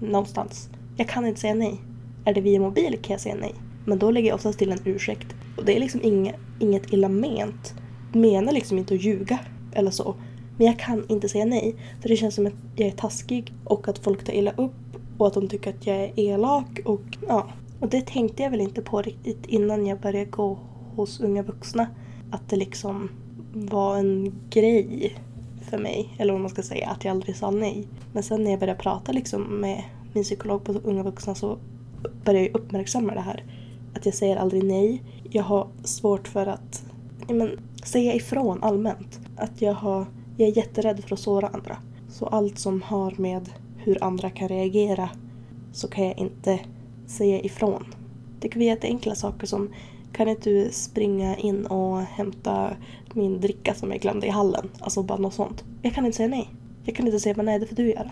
någonstans? 0.00 0.68
Jag 0.96 1.08
kan 1.08 1.26
inte 1.26 1.40
säga 1.40 1.54
nej. 1.54 1.80
Är 2.24 2.34
det 2.34 2.40
via 2.40 2.60
mobil 2.60 2.98
kan 3.02 3.14
jag 3.14 3.20
säga 3.20 3.34
nej. 3.34 3.54
Men 3.84 3.98
då 3.98 4.10
lägger 4.10 4.28
jag 4.28 4.34
oftast 4.34 4.58
till 4.58 4.72
en 4.72 4.78
ursäkt. 4.84 5.34
Och 5.56 5.64
det 5.64 5.76
är 5.76 5.80
liksom 5.80 6.00
inget, 6.02 6.36
inget 6.60 6.92
illa 6.92 7.08
ment. 7.08 7.74
Menar 8.12 8.52
liksom 8.52 8.78
inte 8.78 8.94
att 8.94 9.02
ljuga 9.02 9.38
eller 9.72 9.90
så. 9.90 10.14
Men 10.56 10.66
jag 10.66 10.78
kan 10.78 11.08
inte 11.08 11.28
säga 11.28 11.44
nej. 11.44 11.76
För 12.02 12.08
det 12.08 12.16
känns 12.16 12.34
som 12.34 12.46
att 12.46 12.54
jag 12.76 12.88
är 12.88 12.92
taskig 12.92 13.52
och 13.64 13.88
att 13.88 13.98
folk 13.98 14.24
tar 14.24 14.32
illa 14.32 14.50
upp 14.50 14.72
och 15.18 15.26
att 15.26 15.34
de 15.34 15.48
tycker 15.48 15.70
att 15.70 15.86
jag 15.86 15.96
är 15.96 16.20
elak 16.20 16.80
och 16.84 17.02
ja. 17.28 17.48
Och 17.80 17.88
det 17.88 18.06
tänkte 18.06 18.42
jag 18.42 18.50
väl 18.50 18.60
inte 18.60 18.82
på 18.82 19.02
riktigt 19.02 19.46
innan 19.46 19.86
jag 19.86 20.00
började 20.00 20.30
gå 20.30 20.58
hos 20.96 21.20
unga 21.20 21.42
vuxna. 21.42 21.86
Att 22.30 22.48
det 22.48 22.56
liksom 22.56 23.10
var 23.52 23.96
en 23.96 24.34
grej 24.50 25.16
för 25.70 25.78
mig. 25.78 26.14
Eller 26.18 26.32
vad 26.32 26.42
man 26.42 26.50
ska 26.50 26.62
säga, 26.62 26.88
att 26.88 27.04
jag 27.04 27.10
aldrig 27.10 27.36
sa 27.36 27.50
nej. 27.50 27.88
Men 28.12 28.22
sen 28.22 28.44
när 28.44 28.50
jag 28.50 28.60
började 28.60 28.80
prata 28.80 29.12
liksom 29.12 29.42
med 29.42 29.82
min 30.12 30.24
psykolog 30.24 30.64
på 30.64 30.72
unga 30.72 31.02
vuxna 31.02 31.34
så 31.34 31.58
började 32.24 32.46
jag 32.46 32.56
uppmärksamma 32.56 33.14
det 33.14 33.20
här. 33.20 33.44
Att 33.94 34.06
jag 34.06 34.14
säger 34.14 34.36
aldrig 34.36 34.64
nej. 34.64 35.02
Jag 35.30 35.42
har 35.42 35.68
svårt 35.84 36.28
för 36.28 36.46
att 36.46 36.84
men, 37.28 37.60
säga 37.84 38.14
ifrån 38.14 38.62
allmänt. 38.62 39.20
Att 39.36 39.62
jag, 39.62 39.74
har, 39.74 40.06
jag 40.36 40.48
är 40.48 40.56
jätterädd 40.56 41.04
för 41.04 41.14
att 41.14 41.20
såra 41.20 41.48
andra. 41.48 41.76
Så 42.08 42.26
allt 42.26 42.58
som 42.58 42.82
har 42.82 43.14
med 43.16 43.50
hur 43.76 44.04
andra 44.04 44.30
kan 44.30 44.48
reagera 44.48 45.08
så 45.72 45.88
kan 45.88 46.04
jag 46.04 46.18
inte 46.18 46.60
säga 47.06 47.40
ifrån. 47.40 47.84
Det 48.40 48.48
kan 48.48 48.60
vara 48.60 48.70
jätteenkla 48.70 49.14
saker 49.14 49.46
som 49.46 49.70
kan 50.14 50.28
inte 50.28 50.50
du 50.50 50.70
springa 50.72 51.36
in 51.36 51.66
och 51.66 52.00
hämta 52.00 52.76
min 53.14 53.40
dricka 53.40 53.74
som 53.74 53.90
jag 53.90 54.00
glömde 54.00 54.26
i 54.26 54.30
hallen? 54.30 54.70
Alltså 54.80 55.02
bara 55.02 55.18
något 55.18 55.34
sånt. 55.34 55.64
Jag 55.82 55.94
kan 55.94 56.06
inte 56.06 56.16
säga 56.16 56.28
nej. 56.28 56.50
Jag 56.84 56.96
kan 56.96 57.06
inte 57.06 57.20
säga 57.20 57.42
nej, 57.42 57.58
det 57.58 57.66
får 57.66 57.76
du 57.76 57.90
göra. 57.90 58.10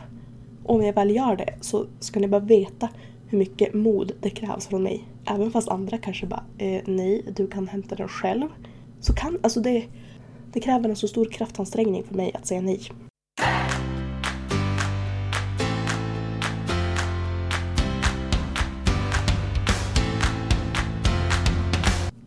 Om 0.65 0.83
jag 0.83 0.93
väl 0.93 1.17
gör 1.17 1.37
det 1.37 1.55
så 1.61 1.87
ska 2.01 2.21
ni 2.21 2.29
bara 2.29 2.41
veta 2.41 2.89
hur 3.29 3.39
mycket 3.39 3.75
mod 3.75 4.13
det 4.21 4.31
krävs 4.31 4.67
från 4.67 4.83
mig. 4.83 5.05
Även 5.25 5.51
fast 5.51 5.69
andra 5.69 5.99
kanske 5.99 6.27
bara 6.27 6.45
eh, 6.59 6.83
nej, 6.85 7.25
du 7.37 7.47
kan 7.47 7.69
hämta 7.69 7.95
den 7.95 8.09
själv. 8.09 8.49
Så 9.01 9.13
kan, 9.13 9.39
alltså 9.43 9.61
det, 9.61 9.85
Det 10.53 10.61
kräver 10.61 10.89
en 10.89 10.97
så 10.97 11.09
stor 11.09 11.25
kraftansträngning 11.25 12.05
för 12.05 12.15
mig 12.15 12.33
att 12.35 12.47
säga 12.47 12.61
nej. 12.61 12.81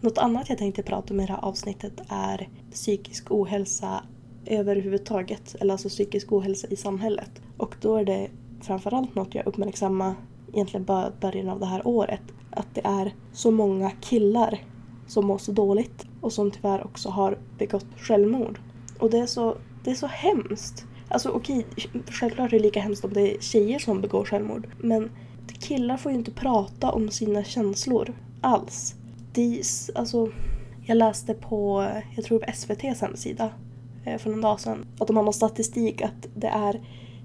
Något 0.06 0.18
annat 0.18 0.50
jag 0.50 0.58
tänkte 0.58 0.84
prata 0.84 1.13
om 1.13 1.20
i 1.20 1.26
det 1.26 1.34
här 1.34 1.46
avsnittet 1.46 2.02
är 2.10 2.50
psykisk 2.72 3.32
ohälsa 3.32 4.04
överhuvudtaget. 4.46 5.56
Eller 5.60 5.74
alltså 5.74 5.89
psykisk 5.89 6.32
ohälsa 6.32 6.68
i 6.68 6.76
samhället. 6.76 7.32
Och 7.58 7.76
då 7.82 7.96
är 7.96 8.06
det 8.06 8.30
framförallt 8.62 9.15
något 9.15 9.36
jag 9.36 9.48
uppmärksammar 9.48 10.15
egentligen 10.54 10.86
bara 10.86 11.12
början 11.22 11.50
av 11.50 11.60
det 11.60 11.65
här 11.65 11.88
året. 11.88 12.22
Att 12.52 12.68
det 12.74 12.82
är 12.84 13.13
så 13.34 13.52
många 13.52 13.91
killar 13.91 14.60
som 15.08 15.26
mår 15.26 15.38
så 15.38 15.52
dåligt 15.52 16.06
och 16.22 16.34
som 16.34 16.52
tyvärr 16.52 16.86
också 16.86 17.10
har 17.10 17.39
begått 17.58 17.88
självmord. 17.98 18.60
Och 19.00 19.10
det 19.10 19.18
är 19.18 19.28
så, 19.28 19.58
det 19.84 19.91
är 19.91 19.96
så 19.96 20.08
hemskt. 20.08 20.86
Alltså 21.10 21.30
okej, 21.30 21.65
självklart 22.08 22.54
är 22.54 22.58
det 22.58 22.63
lika 22.63 22.80
hemskt 22.80 23.06
om 23.06 23.13
det 23.13 23.36
är 23.36 23.39
tjejer 23.39 23.80
som 23.80 24.02
begår 24.02 24.26
självmord. 24.26 24.68
Men 24.78 25.12
killar 25.60 25.98
får 25.98 26.12
ju 26.12 26.18
inte 26.18 26.32
prata 26.32 26.91
om 26.91 27.10
sina 27.10 27.44
känslor 27.44 28.13
alls. 28.41 28.96
Det, 29.36 29.62
alltså, 29.95 30.32
jag 30.86 30.98
läste 30.98 31.34
på, 31.34 31.88
jag 32.15 32.26
tror 32.26 32.39
på 32.39 32.45
SVTs 32.45 33.02
hemsida 33.02 33.50
eh, 34.06 34.17
för 34.17 34.30
någon 34.30 34.41
dag 34.41 34.60
sedan, 34.60 34.86
att 35.00 35.08
de 35.08 35.15
har 35.15 35.24
någon 35.24 35.34
statistik 35.34 36.02
att 36.02 36.28
det 36.36 36.48
är 36.48 36.82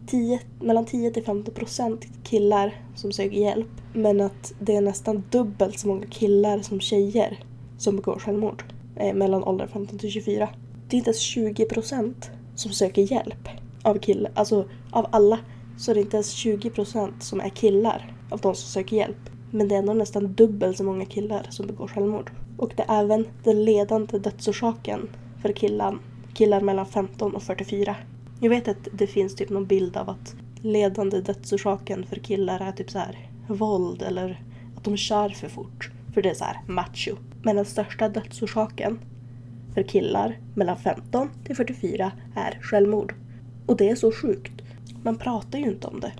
10, 0.07 0.40
mellan 0.61 0.87
10 0.87 1.11
till 1.11 1.25
15 1.25 1.55
procent 1.55 2.07
killar 2.25 2.75
som 2.94 3.12
söker 3.12 3.37
hjälp. 3.37 3.70
Men 3.94 4.20
att 4.20 4.53
det 4.61 4.77
är 4.77 4.81
nästan 4.81 5.25
dubbelt 5.31 5.79
så 5.79 5.88
många 5.88 6.07
killar 6.07 6.59
som 6.59 6.81
tjejer 6.81 7.44
som 7.79 7.96
begår 7.96 8.18
självmord. 8.18 8.64
Eh, 8.96 9.14
mellan 9.14 9.44
åldern 9.44 9.68
15 9.68 9.99
till 9.99 10.11
24. 10.11 10.49
Det 10.88 10.96
är 10.96 10.99
inte 10.99 11.11
ens 11.11 11.20
20 11.20 11.64
procent 11.64 12.31
som 12.55 12.73
söker 12.73 13.12
hjälp 13.12 13.49
av 13.83 13.99
killar. 13.99 14.33
Alltså 14.35 14.68
av 14.90 15.07
alla 15.11 15.38
så 15.79 15.90
är 15.90 15.94
det 15.94 16.01
inte 16.01 16.16
ens 16.16 16.31
20 16.31 16.70
procent 16.70 17.23
som 17.23 17.40
är 17.40 17.49
killar 17.49 18.16
av 18.31 18.40
de 18.40 18.55
som 18.55 18.68
söker 18.68 18.96
hjälp. 18.96 19.31
Men 19.50 19.68
det 19.68 19.74
är 19.74 19.78
ändå 19.78 19.94
nästan 19.94 20.32
dubbelt 20.32 20.76
så 20.76 20.84
många 20.84 21.04
killar 21.04 21.46
som 21.50 21.66
begår 21.66 21.88
självmord. 21.88 22.30
Och 22.56 22.72
det 22.76 22.84
är 22.88 23.00
även 23.04 23.26
den 23.44 23.64
ledande 23.64 24.18
dödsorsaken 24.18 25.08
för 25.42 25.52
killar, 25.52 25.98
killar 26.34 26.60
mellan 26.60 26.86
15 26.86 27.34
och 27.34 27.42
44. 27.42 27.96
Jag 28.40 28.50
vet 28.50 28.68
att 28.68 28.88
det 28.92 29.06
finns 29.06 29.34
typ 29.34 29.50
någon 29.50 29.66
bild 29.66 29.96
av 29.96 30.10
att 30.10 30.34
ledande 30.60 31.20
dödsorsaken 31.20 32.06
för 32.06 32.16
killar 32.16 32.60
är 32.60 32.72
typ 32.72 32.90
så 32.90 32.98
här 32.98 33.28
våld 33.48 34.02
eller 34.02 34.42
att 34.76 34.84
de 34.84 34.96
kör 34.96 35.28
för 35.28 35.48
fort. 35.48 35.90
För 36.14 36.22
det 36.22 36.30
är 36.30 36.34
så 36.34 36.44
här 36.44 36.60
macho. 36.66 37.16
Men 37.42 37.56
den 37.56 37.64
största 37.64 38.08
dödsorsaken 38.08 38.98
för 39.74 39.82
killar 39.82 40.38
mellan 40.54 40.76
15 40.76 41.30
till 41.44 41.56
44 41.56 42.12
är 42.36 42.58
självmord. 42.62 43.14
Och 43.66 43.76
det 43.76 43.90
är 43.90 43.94
så 43.94 44.12
sjukt. 44.12 44.62
Man 45.02 45.16
pratar 45.16 45.58
ju 45.58 45.64
inte 45.64 45.86
om 45.86 46.00
det. 46.00 46.12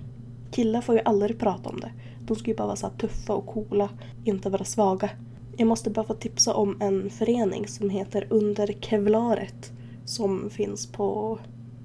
Killar 0.51 0.81
får 0.81 0.95
ju 0.95 1.01
aldrig 1.05 1.39
prata 1.39 1.69
om 1.69 1.79
det. 1.79 1.91
De 2.25 2.35
ska 2.35 2.51
ju 2.51 2.55
bara 2.55 2.67
vara 2.67 2.75
så 2.75 2.89
tuffa 2.89 3.33
och 3.33 3.45
coola, 3.45 3.89
inte 4.23 4.49
vara 4.49 4.63
svaga. 4.63 5.09
Jag 5.57 5.67
måste 5.67 5.89
bara 5.89 6.05
få 6.05 6.13
tipsa 6.13 6.53
om 6.53 6.81
en 6.81 7.09
förening 7.09 7.67
som 7.67 7.89
heter 7.89 8.27
Under 8.29 8.73
Kevlaret 8.81 9.71
som 10.05 10.49
finns 10.49 10.91
på 10.91 11.39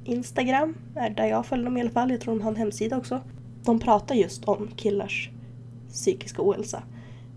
Instagram, 0.04 0.74
är 0.94 1.10
där 1.10 1.26
jag 1.26 1.46
följer 1.46 1.64
dem 1.64 1.76
i 1.76 1.80
alla 1.80 1.90
fall. 1.90 2.10
Jag 2.10 2.20
tror 2.20 2.34
de 2.34 2.42
har 2.42 2.50
en 2.50 2.56
hemsida 2.56 2.96
också. 2.96 3.20
De 3.64 3.78
pratar 3.78 4.14
just 4.14 4.44
om 4.44 4.68
killars 4.76 5.30
psykiska 5.88 6.42
ohälsa. 6.42 6.82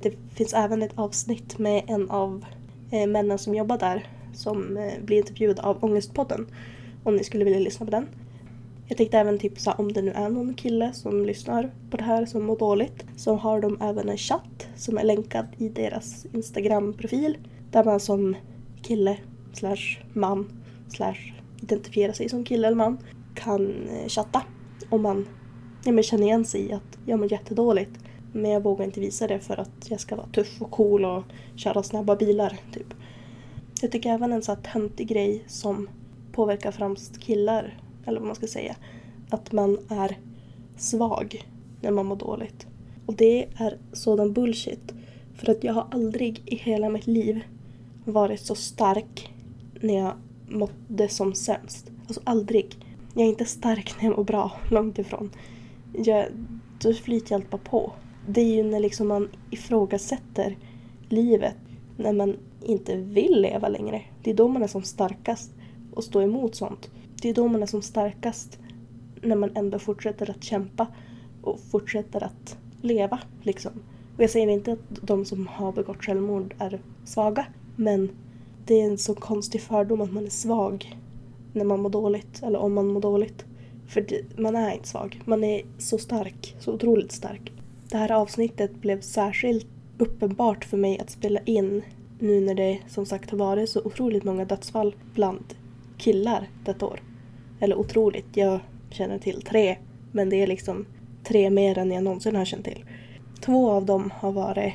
Det 0.01 0.13
finns 0.33 0.53
även 0.53 0.83
ett 0.83 0.99
avsnitt 0.99 1.57
med 1.57 1.83
en 1.87 2.09
av 2.09 2.45
eh, 2.91 3.07
männen 3.07 3.37
som 3.37 3.55
jobbar 3.55 3.77
där 3.77 4.07
som 4.33 4.77
eh, 4.77 4.93
blir 5.05 5.17
intervjuad 5.17 5.59
av 5.59 5.83
Ångestpodden. 5.83 6.47
Om 7.03 7.15
ni 7.15 7.23
skulle 7.23 7.45
vilja 7.45 7.59
lyssna 7.59 7.85
på 7.85 7.91
den. 7.91 8.07
Jag 8.89 8.97
tänkte 8.97 9.17
även 9.17 9.39
tipsa 9.39 9.71
om 9.73 9.93
det 9.93 10.01
nu 10.01 10.11
är 10.11 10.29
någon 10.29 10.53
kille 10.53 10.93
som 10.93 11.25
lyssnar 11.25 11.71
på 11.89 11.97
det 11.97 12.03
här 12.03 12.25
som 12.25 12.43
mår 12.43 12.57
dåligt. 12.57 13.05
Så 13.15 13.35
har 13.35 13.61
de 13.61 13.81
även 13.81 14.09
en 14.09 14.17
chatt 14.17 14.67
som 14.75 14.97
är 14.97 15.03
länkad 15.03 15.47
i 15.57 15.69
deras 15.69 16.25
Instagram-profil. 16.25 17.37
Där 17.71 17.83
man 17.83 17.99
som 17.99 18.35
kille 18.81 19.17
slash 19.53 19.99
man 20.13 20.61
slash 20.87 21.33
identifiera 21.61 22.13
sig 22.13 22.29
som 22.29 22.43
kille 22.43 22.67
eller 22.67 22.77
man 22.77 22.97
kan 23.35 23.87
eh, 23.89 24.07
chatta. 24.07 24.41
Om 24.89 25.01
man 25.01 25.27
ja, 25.85 25.91
men 25.91 26.03
känner 26.03 26.23
igen 26.23 26.45
sig 26.45 26.61
i 26.61 26.73
att 26.73 26.97
jag 27.05 27.19
mår 27.19 27.31
jättedåligt. 27.31 27.99
Men 28.33 28.51
jag 28.51 28.63
vågar 28.63 28.85
inte 28.85 28.99
visa 28.99 29.27
det 29.27 29.39
för 29.39 29.59
att 29.59 29.89
jag 29.89 29.99
ska 29.99 30.15
vara 30.15 30.27
tuff 30.27 30.61
och 30.61 30.71
cool 30.71 31.05
och 31.05 31.23
köra 31.55 31.83
snabba 31.83 32.15
bilar. 32.15 32.57
Typ. 32.73 32.93
Jag 33.81 33.91
tycker 33.91 34.09
även 34.09 34.33
en 34.33 34.41
sån 34.41 34.55
här 34.55 34.73
töntig 34.73 35.07
grej 35.07 35.43
som 35.47 35.89
påverkar 36.31 36.71
främst 36.71 37.19
killar, 37.19 37.77
eller 38.09 38.19
vad 38.19 38.27
man 38.27 38.35
ska 38.35 38.47
säga, 38.47 38.75
att 39.29 39.51
man 39.51 39.77
är 39.89 40.17
svag 40.77 41.45
när 41.81 41.91
man 41.91 42.05
mår 42.05 42.15
dåligt. 42.15 42.67
Och 43.05 43.15
det 43.15 43.45
är 43.55 43.77
sådan 43.93 44.33
bullshit. 44.33 44.93
För 45.35 45.51
att 45.51 45.63
jag 45.63 45.73
har 45.73 45.87
aldrig 45.91 46.41
i 46.45 46.55
hela 46.55 46.89
mitt 46.89 47.07
liv 47.07 47.43
varit 48.05 48.41
så 48.41 48.55
stark 48.55 49.33
när 49.81 49.97
jag 49.97 50.13
mådde 50.47 51.09
som 51.09 51.33
sämst. 51.33 51.91
Alltså 52.07 52.21
aldrig. 52.23 52.77
Jag 53.13 53.25
är 53.25 53.29
inte 53.29 53.45
stark 53.45 53.95
när 53.97 54.09
jag 54.09 54.17
mår 54.17 54.23
bra, 54.23 54.51
långt 54.71 54.99
ifrån. 54.99 55.31
Jag, 55.93 56.25
då 56.81 56.93
flyter 56.93 57.35
allt 57.35 57.49
bara 57.49 57.57
på. 57.57 57.91
Det 58.27 58.41
är 58.41 58.55
ju 58.55 58.63
när 58.63 58.79
liksom 58.79 59.07
man 59.07 59.29
ifrågasätter 59.49 60.57
livet, 61.09 61.55
när 61.97 62.13
man 62.13 62.37
inte 62.61 62.95
vill 62.95 63.41
leva 63.41 63.67
längre. 63.67 64.01
Det 64.23 64.31
är 64.31 64.35
då 64.35 64.47
man 64.47 64.63
är 64.63 64.67
som 64.67 64.83
starkast 64.83 65.51
och 65.93 66.03
står 66.03 66.23
emot 66.23 66.55
sånt. 66.55 66.89
Det 67.21 67.29
är 67.29 67.33
då 67.33 67.47
man 67.47 67.63
är 67.63 67.67
som 67.67 67.81
starkast 67.81 68.59
när 69.21 69.35
man 69.35 69.51
ändå 69.55 69.79
fortsätter 69.79 70.29
att 70.29 70.43
kämpa 70.43 70.87
och 71.41 71.59
fortsätter 71.59 72.23
att 72.23 72.57
leva. 72.81 73.19
Liksom. 73.41 73.71
Och 74.17 74.23
jag 74.23 74.29
säger 74.29 74.47
inte 74.47 74.71
att 74.71 74.79
de 75.01 75.25
som 75.25 75.47
har 75.47 75.71
begått 75.71 76.05
självmord 76.05 76.55
är 76.57 76.81
svaga, 77.05 77.45
men 77.75 78.09
det 78.65 78.81
är 78.81 78.85
en 78.85 78.97
så 78.97 79.15
konstig 79.15 79.61
fördom 79.61 80.01
att 80.01 80.13
man 80.13 80.25
är 80.25 80.29
svag 80.29 80.97
när 81.53 81.65
man 81.65 81.81
mår 81.81 81.89
dåligt, 81.89 82.43
eller 82.43 82.59
om 82.59 82.73
man 82.73 82.87
mår 82.87 83.01
dåligt. 83.01 83.45
För 83.87 84.01
det, 84.01 84.39
man 84.39 84.55
är 84.55 84.73
inte 84.73 84.87
svag, 84.87 85.21
man 85.25 85.43
är 85.43 85.61
så 85.77 85.97
stark, 85.97 86.55
så 86.59 86.73
otroligt 86.73 87.11
stark. 87.11 87.51
Det 87.89 87.97
här 87.97 88.11
avsnittet 88.11 88.75
blev 88.81 89.01
särskilt 89.01 89.67
uppenbart 89.97 90.65
för 90.65 90.77
mig 90.77 90.99
att 90.99 91.09
spela 91.09 91.39
in 91.39 91.81
nu 92.19 92.41
när 92.41 92.55
det 92.55 92.79
som 92.87 93.05
sagt 93.05 93.29
har 93.29 93.37
varit 93.37 93.69
så 93.69 93.81
otroligt 93.83 94.23
många 94.23 94.45
dödsfall 94.45 94.95
bland 95.13 95.53
killar 95.97 96.49
detta 96.65 96.85
år. 96.85 96.99
Eller 97.59 97.75
otroligt, 97.75 98.37
jag 98.37 98.59
känner 98.89 99.17
till 99.17 99.41
tre, 99.41 99.77
men 100.11 100.29
det 100.29 100.35
är 100.35 100.47
liksom 100.47 100.85
tre 101.23 101.49
mer 101.49 101.77
än 101.77 101.91
jag 101.91 102.03
någonsin 102.03 102.35
har 102.35 102.45
känt 102.45 102.65
till. 102.65 102.85
Två 103.41 103.71
av 103.71 103.85
dem 103.85 104.11
har 104.15 104.31
varit 104.31 104.73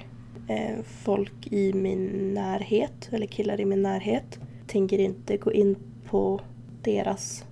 eh, 0.49 0.77
folk 0.85 1.47
i 1.53 1.73
min 1.73 2.35
närhet, 2.35 3.09
eller 3.11 3.27
killar 3.27 3.61
i 3.61 3.65
min 3.65 3.83
närhet. 3.83 4.39
Tänker 4.67 4.99
inte 4.99 5.37
gå 5.37 5.53
in 5.53 5.77
på 6.11 6.41
deras 6.83 7.45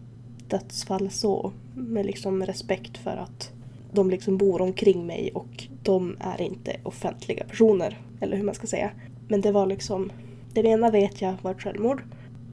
dödsfall 0.49 1.11
så, 1.11 1.53
med 1.75 2.07
liksom 2.07 2.47
respekt 2.47 2.99
för 2.99 3.17
att 3.17 3.53
de 3.93 4.11
liksom 4.11 4.37
bor 4.37 4.61
omkring 4.61 5.07
mig 5.07 5.31
och 5.35 5.65
de 5.83 6.17
är 6.21 6.41
inte 6.41 6.77
offentliga 6.83 7.45
personer, 7.45 8.01
eller 8.21 8.37
hur 8.37 8.45
man 8.45 8.55
ska 8.55 8.67
säga. 8.67 8.91
Men 9.29 9.41
det 9.41 9.53
var 9.53 9.67
liksom, 9.67 10.13
den 10.53 10.67
ena 10.67 10.91
vet 10.91 11.23
jag 11.23 11.35
var 11.43 11.51
ett 11.51 11.63
självmord. 11.63 12.03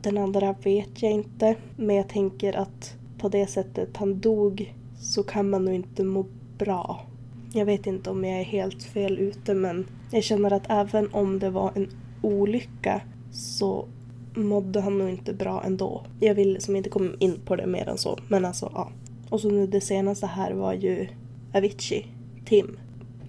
Den 0.01 0.17
andra 0.17 0.55
vet 0.63 1.01
jag 1.01 1.11
inte, 1.11 1.55
men 1.75 1.95
jag 1.95 2.09
tänker 2.09 2.53
att 2.53 2.95
på 3.17 3.29
det 3.29 3.47
sättet 3.47 3.97
han 3.97 4.19
dog 4.19 4.73
så 4.99 5.23
kan 5.23 5.49
man 5.49 5.65
nog 5.65 5.73
inte 5.73 6.03
må 6.03 6.25
bra 6.57 7.05
jag 7.53 7.65
vet 7.65 7.87
inte 7.87 8.09
om 8.09 8.23
jag 8.23 8.39
är 8.39 8.43
helt 8.43 8.83
fel 8.83 9.19
ute 9.19 9.53
men 9.53 9.85
jag 10.11 10.23
känner 10.23 10.53
att 10.53 10.69
även 10.69 11.13
om 11.13 11.39
det 11.39 11.49
var 11.49 11.71
en 11.75 11.89
olycka 12.21 13.01
så 13.31 13.87
mådde 14.35 14.81
han 14.81 14.97
nog 14.97 15.09
inte 15.09 15.33
bra 15.33 15.63
ändå. 15.63 16.05
Jag 16.19 16.35
vill 16.35 16.53
liksom 16.53 16.75
inte 16.75 16.89
komma 16.89 17.11
in 17.19 17.39
på 17.45 17.55
det 17.55 17.67
mer 17.67 17.89
än 17.89 17.97
så. 17.97 18.19
Men 18.27 18.45
alltså 18.45 18.71
ja. 18.73 18.91
Och 19.29 19.41
så 19.41 19.49
nu 19.49 19.67
det 19.67 19.81
senaste 19.81 20.25
här 20.25 20.53
var 20.53 20.73
ju 20.73 21.07
Avicii, 21.53 22.05
Tim, 22.45 22.79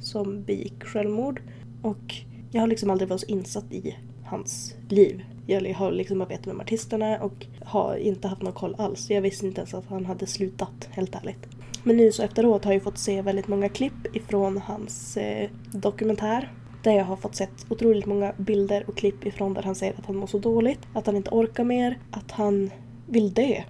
som 0.00 0.42
begick 0.42 0.84
självmord. 0.84 1.42
Och 1.82 2.14
jag 2.50 2.60
har 2.60 2.66
liksom 2.66 2.90
aldrig 2.90 3.08
varit 3.08 3.20
så 3.20 3.26
insatt 3.26 3.72
i 3.72 3.96
hans 4.24 4.74
liv. 4.88 5.24
Jag 5.46 5.74
har 5.74 5.92
liksom 5.92 6.18
bara 6.18 6.28
vetat 6.28 6.46
vem 6.46 6.60
artisten 6.60 7.02
är 7.02 7.22
och 7.22 7.46
har 7.64 7.96
inte 7.96 8.28
haft 8.28 8.42
någon 8.42 8.52
koll 8.52 8.74
alls. 8.78 9.10
Jag 9.10 9.22
visste 9.22 9.46
inte 9.46 9.60
ens 9.60 9.74
att 9.74 9.86
han 9.86 10.06
hade 10.06 10.26
slutat, 10.26 10.88
helt 10.90 11.14
ärligt. 11.14 11.46
Men 11.84 11.96
nu 11.96 12.12
så 12.12 12.22
efteråt 12.22 12.64
har 12.64 12.72
jag 12.72 12.82
fått 12.82 12.98
se 12.98 13.22
väldigt 13.22 13.48
många 13.48 13.68
klipp 13.68 14.16
ifrån 14.16 14.56
hans 14.56 15.16
eh, 15.16 15.50
dokumentär. 15.72 16.52
Där 16.82 16.92
jag 16.92 17.04
har 17.04 17.16
fått 17.16 17.34
sett 17.34 17.66
otroligt 17.68 18.06
många 18.06 18.32
bilder 18.36 18.84
och 18.86 18.96
klipp 18.96 19.26
ifrån 19.26 19.54
där 19.54 19.62
han 19.62 19.74
säger 19.74 19.94
att 19.98 20.06
han 20.06 20.16
mår 20.16 20.26
så 20.26 20.38
dåligt, 20.38 20.80
att 20.94 21.06
han 21.06 21.16
inte 21.16 21.30
orkar 21.30 21.64
mer, 21.64 21.98
att 22.10 22.30
han 22.30 22.70
vill 23.06 23.34
dö. 23.34 23.62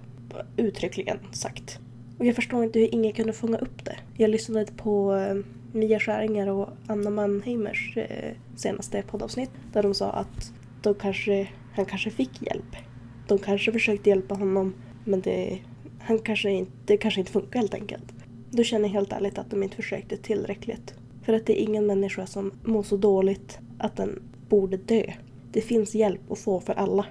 Uttryckligen 0.57 1.19
sagt. 1.31 1.79
Och 2.17 2.25
jag 2.25 2.35
förstår 2.35 2.63
inte 2.63 2.79
hur 2.79 2.93
ingen 2.93 3.13
kunde 3.13 3.33
fånga 3.33 3.57
upp 3.57 3.85
det. 3.85 3.95
Jag 4.17 4.29
lyssnade 4.29 4.71
på 4.77 5.15
eh, 5.15 5.35
Mia 5.73 5.99
Skäringer 5.99 6.49
och 6.49 6.69
Anna 6.87 7.09
Mannheimers 7.09 7.97
eh, 7.97 8.31
senaste 8.55 9.01
poddavsnitt 9.01 9.51
där 9.73 9.83
de 9.83 9.93
sa 9.93 10.09
att 10.09 10.53
då 10.81 10.93
kanske, 10.93 11.47
han 11.71 11.85
kanske 11.85 12.09
fick 12.09 12.41
hjälp 12.41 12.75
de 13.31 13.39
kanske 13.39 13.71
försökte 13.71 14.09
hjälpa 14.09 14.35
honom 14.35 14.73
men 15.05 15.21
det, 15.21 15.59
han 15.99 16.19
kanske 16.19 16.51
inte, 16.51 16.71
det 16.85 16.97
kanske 16.97 17.19
inte 17.19 17.31
funkar 17.31 17.59
helt 17.59 17.73
enkelt. 17.73 18.13
Då 18.49 18.63
känner 18.63 18.85
jag 18.85 18.93
helt 18.93 19.13
ärligt 19.13 19.37
att 19.37 19.49
de 19.49 19.63
inte 19.63 19.75
försökte 19.75 20.17
tillräckligt. 20.17 20.93
För 21.23 21.33
att 21.33 21.45
det 21.45 21.61
är 21.61 21.63
ingen 21.63 21.87
människa 21.87 22.25
som 22.25 22.51
mår 22.63 22.83
så 22.83 22.97
dåligt 22.97 23.59
att 23.77 23.95
den 23.95 24.21
borde 24.49 24.77
dö. 24.77 25.03
Det 25.51 25.61
finns 25.61 25.95
hjälp 25.95 26.31
att 26.31 26.39
få 26.39 26.59
för 26.59 26.73
alla. 26.73 27.05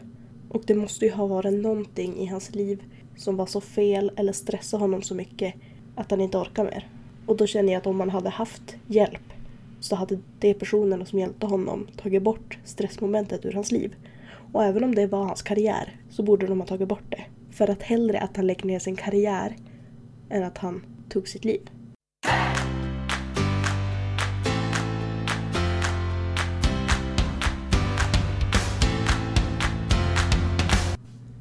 Och 0.49 0.63
det 0.67 0.75
måste 0.75 1.05
ju 1.05 1.13
ha 1.13 1.27
varit 1.27 1.63
någonting 1.63 2.17
i 2.17 2.27
hans 2.27 2.55
liv 2.55 2.83
som 3.17 3.37
var 3.37 3.47
så 3.47 3.61
fel 3.61 4.13
eller 4.17 4.33
stressade 4.33 4.83
honom 4.83 5.03
så 5.03 5.15
mycket 5.15 5.55
att 5.95 6.11
han 6.11 6.21
inte 6.21 6.39
orkar 6.39 6.65
mer. 6.65 6.89
Och 7.27 7.37
då 7.37 7.47
känner 7.47 7.73
jag 7.73 7.81
att 7.81 7.87
om 7.87 7.97
man 7.97 8.11
hade 8.11 8.29
haft 8.29 8.77
hjälp 8.87 9.33
så 9.81 9.97
hade 9.97 10.19
de 10.39 10.55
personerna 10.55 11.05
som 11.05 11.19
hjälpte 11.19 11.47
honom 11.47 11.87
tagit 11.97 12.23
bort 12.23 12.59
stressmomentet 12.65 13.45
ur 13.45 13.53
hans 13.53 13.73
liv. 13.73 13.95
Och 14.53 14.65
även 14.65 14.85
om 14.85 14.95
det 14.95 15.07
var 15.07 15.25
hans 15.25 15.43
karriär 15.43 15.97
så 16.11 16.23
borde 16.23 16.47
de 16.47 16.61
ha 16.61 16.67
tagit 16.67 16.89
bort 16.89 17.11
det. 17.11 17.25
För 17.51 17.71
att 17.71 17.83
hellre 17.83 18.21
att 18.21 18.37
han 18.37 18.47
lägger 18.47 18.67
ner 18.67 18.79
sin 18.79 18.97
karriär 18.97 19.57
än 20.31 20.45
att 20.45 20.59
han 20.59 20.83
tog 21.09 21.29
sitt 21.29 21.45
liv. 21.45 21.71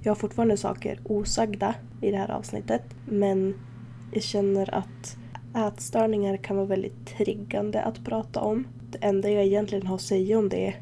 Jag 0.04 0.12
har 0.12 0.16
fortfarande 0.16 0.58
saker 0.58 1.00
osagda 1.04 1.76
i 2.02 2.12
det 2.12 2.18
här 2.18 2.32
avsnittet 2.32 2.84
men 3.06 3.54
jag 4.14 4.24
känner 4.24 4.76
att 4.76 5.18
ätstörningar 5.68 6.38
kan 6.38 6.56
vara 6.56 6.68
väldigt 6.68 7.08
triggande 7.18 7.82
att 7.82 8.06
prata 8.06 8.42
om. 8.42 8.68
Det 8.92 8.98
enda 9.02 9.30
jag 9.30 9.46
egentligen 9.46 9.88
har 9.88 9.96
att 9.96 10.02
säga 10.02 10.38
om 10.38 10.50
det 10.50 10.74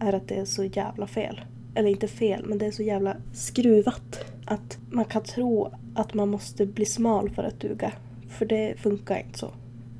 är 0.00 0.12
att 0.12 0.28
det 0.28 0.34
är 0.34 0.44
så 0.44 0.64
jävla 0.64 1.06
fel. 1.06 1.40
Eller 1.76 1.88
inte 1.88 2.08
fel, 2.08 2.44
men 2.46 2.58
det 2.58 2.66
är 2.66 2.70
så 2.70 2.82
jävla 2.82 3.16
skruvat. 3.32 4.24
Att 4.44 4.78
man 4.90 5.04
kan 5.04 5.22
tro 5.22 5.72
att 5.94 6.14
man 6.14 6.28
måste 6.28 6.66
bli 6.66 6.86
smal 6.86 7.30
för 7.30 7.42
att 7.42 7.60
duga. 7.60 7.92
För 8.28 8.46
det 8.46 8.74
funkar 8.78 9.18
inte 9.18 9.38
så. 9.38 9.50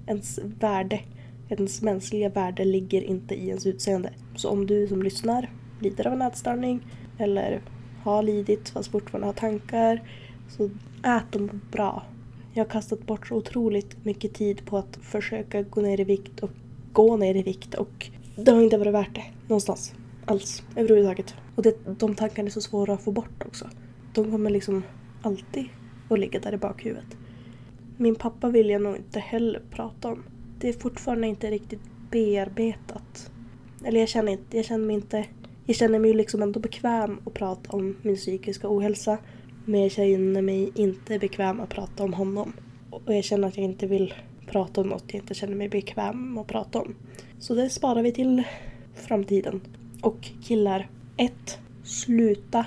Ens 0.06 0.38
värde, 0.60 1.00
ens 1.48 1.82
mänskliga 1.82 2.28
värde 2.28 2.64
ligger 2.64 3.02
inte 3.02 3.34
i 3.34 3.48
ens 3.48 3.66
utseende. 3.66 4.10
Så 4.36 4.50
om 4.50 4.66
du 4.66 4.88
som 4.88 5.02
lyssnar 5.02 5.50
lider 5.80 6.06
av 6.06 6.12
en 6.12 6.22
ätstörning 6.22 6.80
eller 7.18 7.62
har 8.02 8.22
lidit 8.22 8.68
fast 8.68 8.90
fortfarande 8.90 9.26
har 9.26 9.32
tankar 9.32 10.02
så 10.48 10.70
ät 11.04 11.32
dem 11.32 11.60
bra. 11.72 12.02
Jag 12.52 12.64
har 12.64 12.70
kastat 12.70 13.06
bort 13.06 13.26
så 13.26 13.34
otroligt 13.34 14.04
mycket 14.04 14.34
tid 14.34 14.66
på 14.66 14.78
att 14.78 14.98
försöka 15.02 15.62
gå 15.62 15.80
ner 15.80 16.00
i 16.00 16.04
vikt 16.04 16.40
och 16.40 16.50
gå 16.92 17.16
ner 17.16 17.34
i 17.34 17.42
vikt 17.42 17.74
och 17.74 18.10
det 18.36 18.50
har 18.50 18.62
inte 18.62 18.78
varit 18.78 18.94
värt 18.94 19.14
det 19.14 19.24
någonstans. 19.48 19.94
Alls. 20.24 20.62
Överhuvudtaget. 20.76 21.34
Och 21.56 21.62
det, 21.62 21.76
de 21.98 22.14
tankarna 22.14 22.46
är 22.46 22.50
så 22.50 22.60
svåra 22.60 22.94
att 22.94 23.02
få 23.02 23.12
bort 23.12 23.44
också. 23.46 23.70
De 24.14 24.30
kommer 24.30 24.50
liksom 24.50 24.82
alltid 25.22 25.64
att 26.10 26.18
ligga 26.18 26.40
där 26.40 26.54
i 26.54 26.56
bakhuvudet. 26.56 27.16
Min 27.96 28.14
pappa 28.14 28.48
vill 28.48 28.70
jag 28.70 28.82
nog 28.82 28.96
inte 28.96 29.20
heller 29.20 29.62
prata 29.70 30.08
om. 30.08 30.22
Det 30.58 30.68
är 30.68 30.72
fortfarande 30.72 31.26
inte 31.26 31.50
riktigt 31.50 31.80
bearbetat. 32.10 33.30
Eller 33.84 34.00
jag 34.00 34.08
känner, 34.08 34.32
inte, 34.32 34.56
jag 34.56 34.66
känner 34.66 34.86
mig 34.86 34.96
inte... 34.96 35.26
Jag 35.66 35.76
känner 35.76 35.98
mig 35.98 36.14
liksom 36.14 36.42
ändå 36.42 36.60
bekväm 36.60 37.18
att 37.26 37.34
prata 37.34 37.76
om 37.76 37.96
min 38.02 38.16
psykiska 38.16 38.68
ohälsa. 38.68 39.18
Men 39.64 39.80
jag 39.80 39.90
känner 39.90 40.42
mig 40.42 40.72
inte 40.74 41.18
bekväm 41.18 41.60
att 41.60 41.68
prata 41.68 42.04
om 42.04 42.12
honom. 42.12 42.52
Och 42.90 43.14
jag 43.14 43.24
känner 43.24 43.48
att 43.48 43.56
jag 43.56 43.64
inte 43.64 43.86
vill 43.86 44.14
prata 44.46 44.80
om 44.80 44.88
något 44.88 45.04
jag 45.06 45.22
inte 45.22 45.34
känner 45.34 45.56
mig 45.56 45.68
bekväm 45.68 46.38
att 46.38 46.46
prata 46.46 46.80
om. 46.80 46.94
Så 47.38 47.54
det 47.54 47.70
sparar 47.70 48.02
vi 48.02 48.12
till 48.12 48.42
framtiden. 48.94 49.60
Och 50.02 50.30
killar, 50.44 50.88
1. 51.16 51.58
Sluta 51.84 52.66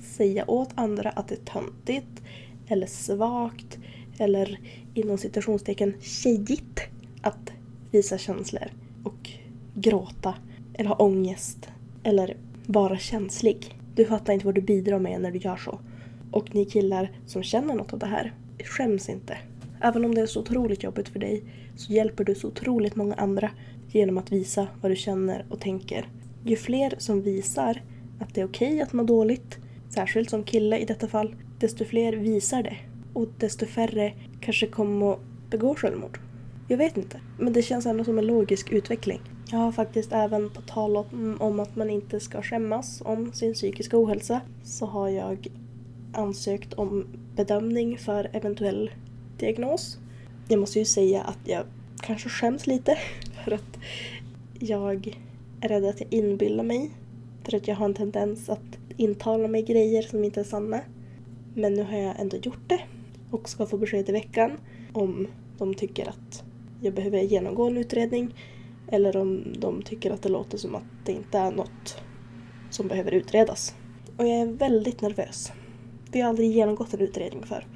säga 0.00 0.50
åt 0.50 0.68
andra 0.74 1.10
att 1.10 1.28
det 1.28 1.34
är 1.34 1.52
töntigt 1.52 2.22
eller 2.66 2.86
svagt 2.86 3.78
eller 4.18 4.60
inom 4.94 5.18
citationstecken 5.18 5.94
tjejigt 6.00 6.80
att 7.22 7.52
visa 7.90 8.18
känslor 8.18 8.68
och 9.04 9.30
gråta 9.74 10.34
eller 10.74 10.88
ha 10.88 10.96
ångest 10.96 11.68
eller 12.02 12.36
vara 12.66 12.98
känslig. 12.98 13.76
Du 13.94 14.04
fattar 14.04 14.32
inte 14.32 14.46
vad 14.46 14.54
du 14.54 14.60
bidrar 14.60 14.98
med 14.98 15.20
när 15.20 15.30
du 15.30 15.38
gör 15.38 15.56
så. 15.56 15.80
Och 16.30 16.54
ni 16.54 16.64
killar 16.64 17.10
som 17.26 17.42
känner 17.42 17.74
något 17.74 17.92
av 17.92 17.98
det 17.98 18.06
här, 18.06 18.34
skäms 18.64 19.08
inte. 19.08 19.38
Även 19.80 20.04
om 20.04 20.14
det 20.14 20.20
är 20.20 20.26
så 20.26 20.40
otroligt 20.40 20.82
jobbigt 20.82 21.08
för 21.08 21.18
dig 21.18 21.44
så 21.76 21.92
hjälper 21.92 22.24
du 22.24 22.34
så 22.34 22.48
otroligt 22.48 22.96
många 22.96 23.14
andra 23.14 23.50
genom 23.88 24.18
att 24.18 24.32
visa 24.32 24.68
vad 24.80 24.90
du 24.90 24.96
känner 24.96 25.44
och 25.48 25.60
tänker. 25.60 26.08
Ju 26.44 26.56
fler 26.56 26.94
som 26.98 27.22
visar 27.22 27.82
att 28.20 28.34
det 28.34 28.40
är 28.40 28.46
okej 28.46 28.68
okay 28.68 28.80
att 28.80 28.92
må 28.92 29.02
dåligt, 29.02 29.58
särskilt 29.88 30.30
som 30.30 30.42
kille 30.42 30.78
i 30.78 30.84
detta 30.84 31.08
fall, 31.08 31.34
desto 31.58 31.84
fler 31.84 32.12
visar 32.12 32.62
det. 32.62 32.76
Och 33.12 33.28
desto 33.38 33.66
färre 33.66 34.12
kanske 34.40 34.66
kommer 34.66 35.12
att 35.12 35.20
begå 35.50 35.74
självmord. 35.74 36.18
Jag 36.68 36.78
vet 36.78 36.96
inte, 36.96 37.20
men 37.38 37.52
det 37.52 37.62
känns 37.62 37.86
ändå 37.86 38.04
som 38.04 38.18
en 38.18 38.26
logisk 38.26 38.70
utveckling. 38.72 39.20
Jag 39.50 39.58
har 39.58 39.72
faktiskt 39.72 40.12
även 40.12 40.50
på 40.50 40.60
tal 40.60 40.96
om 41.38 41.60
att 41.60 41.76
man 41.76 41.90
inte 41.90 42.20
ska 42.20 42.42
skämmas 42.42 43.02
om 43.04 43.32
sin 43.32 43.54
psykiska 43.54 43.98
ohälsa 43.98 44.40
så 44.64 44.86
har 44.86 45.08
jag 45.08 45.46
ansökt 46.12 46.72
om 46.72 47.06
bedömning 47.36 47.98
för 47.98 48.30
eventuell 48.32 48.90
diagnos. 49.38 49.98
Jag 50.48 50.60
måste 50.60 50.78
ju 50.78 50.84
säga 50.84 51.22
att 51.22 51.38
jag 51.44 51.64
kanske 52.02 52.28
skäms 52.28 52.66
lite 52.66 52.98
för 53.44 53.52
att 53.52 53.78
jag 54.58 55.16
är 55.60 55.68
rädd 55.68 55.84
att 55.84 56.00
jag 56.00 56.12
inbillar 56.12 56.64
mig. 56.64 56.90
För 57.50 57.56
att 57.56 57.68
jag 57.68 57.76
har 57.76 57.84
en 57.84 57.94
tendens 57.94 58.48
att 58.48 58.78
intala 58.96 59.48
mig 59.48 59.62
grejer 59.62 60.02
som 60.02 60.24
inte 60.24 60.40
är 60.40 60.44
sanna. 60.44 60.80
Men 61.54 61.74
nu 61.74 61.82
har 61.82 61.98
jag 61.98 62.20
ändå 62.20 62.36
gjort 62.36 62.68
det 62.68 62.80
och 63.30 63.48
ska 63.48 63.66
få 63.66 63.76
besked 63.76 64.08
i 64.08 64.12
veckan 64.12 64.50
om 64.92 65.26
de 65.58 65.74
tycker 65.74 66.08
att 66.08 66.44
jag 66.80 66.94
behöver 66.94 67.20
genomgå 67.20 67.66
en 67.66 67.76
utredning 67.76 68.34
eller 68.88 69.16
om 69.16 69.44
de 69.58 69.82
tycker 69.82 70.10
att 70.10 70.22
det 70.22 70.28
låter 70.28 70.58
som 70.58 70.74
att 70.74 70.82
det 71.04 71.12
inte 71.12 71.38
är 71.38 71.50
något 71.50 72.02
som 72.70 72.88
behöver 72.88 73.14
utredas. 73.14 73.74
Och 74.16 74.26
jag 74.26 74.36
är 74.40 74.46
väldigt 74.46 75.00
nervös. 75.00 75.52
Vi 76.12 76.20
har 76.20 76.28
aldrig 76.28 76.50
genomgått 76.50 76.94
en 76.94 77.00
utredning 77.00 77.42
för. 77.42 77.66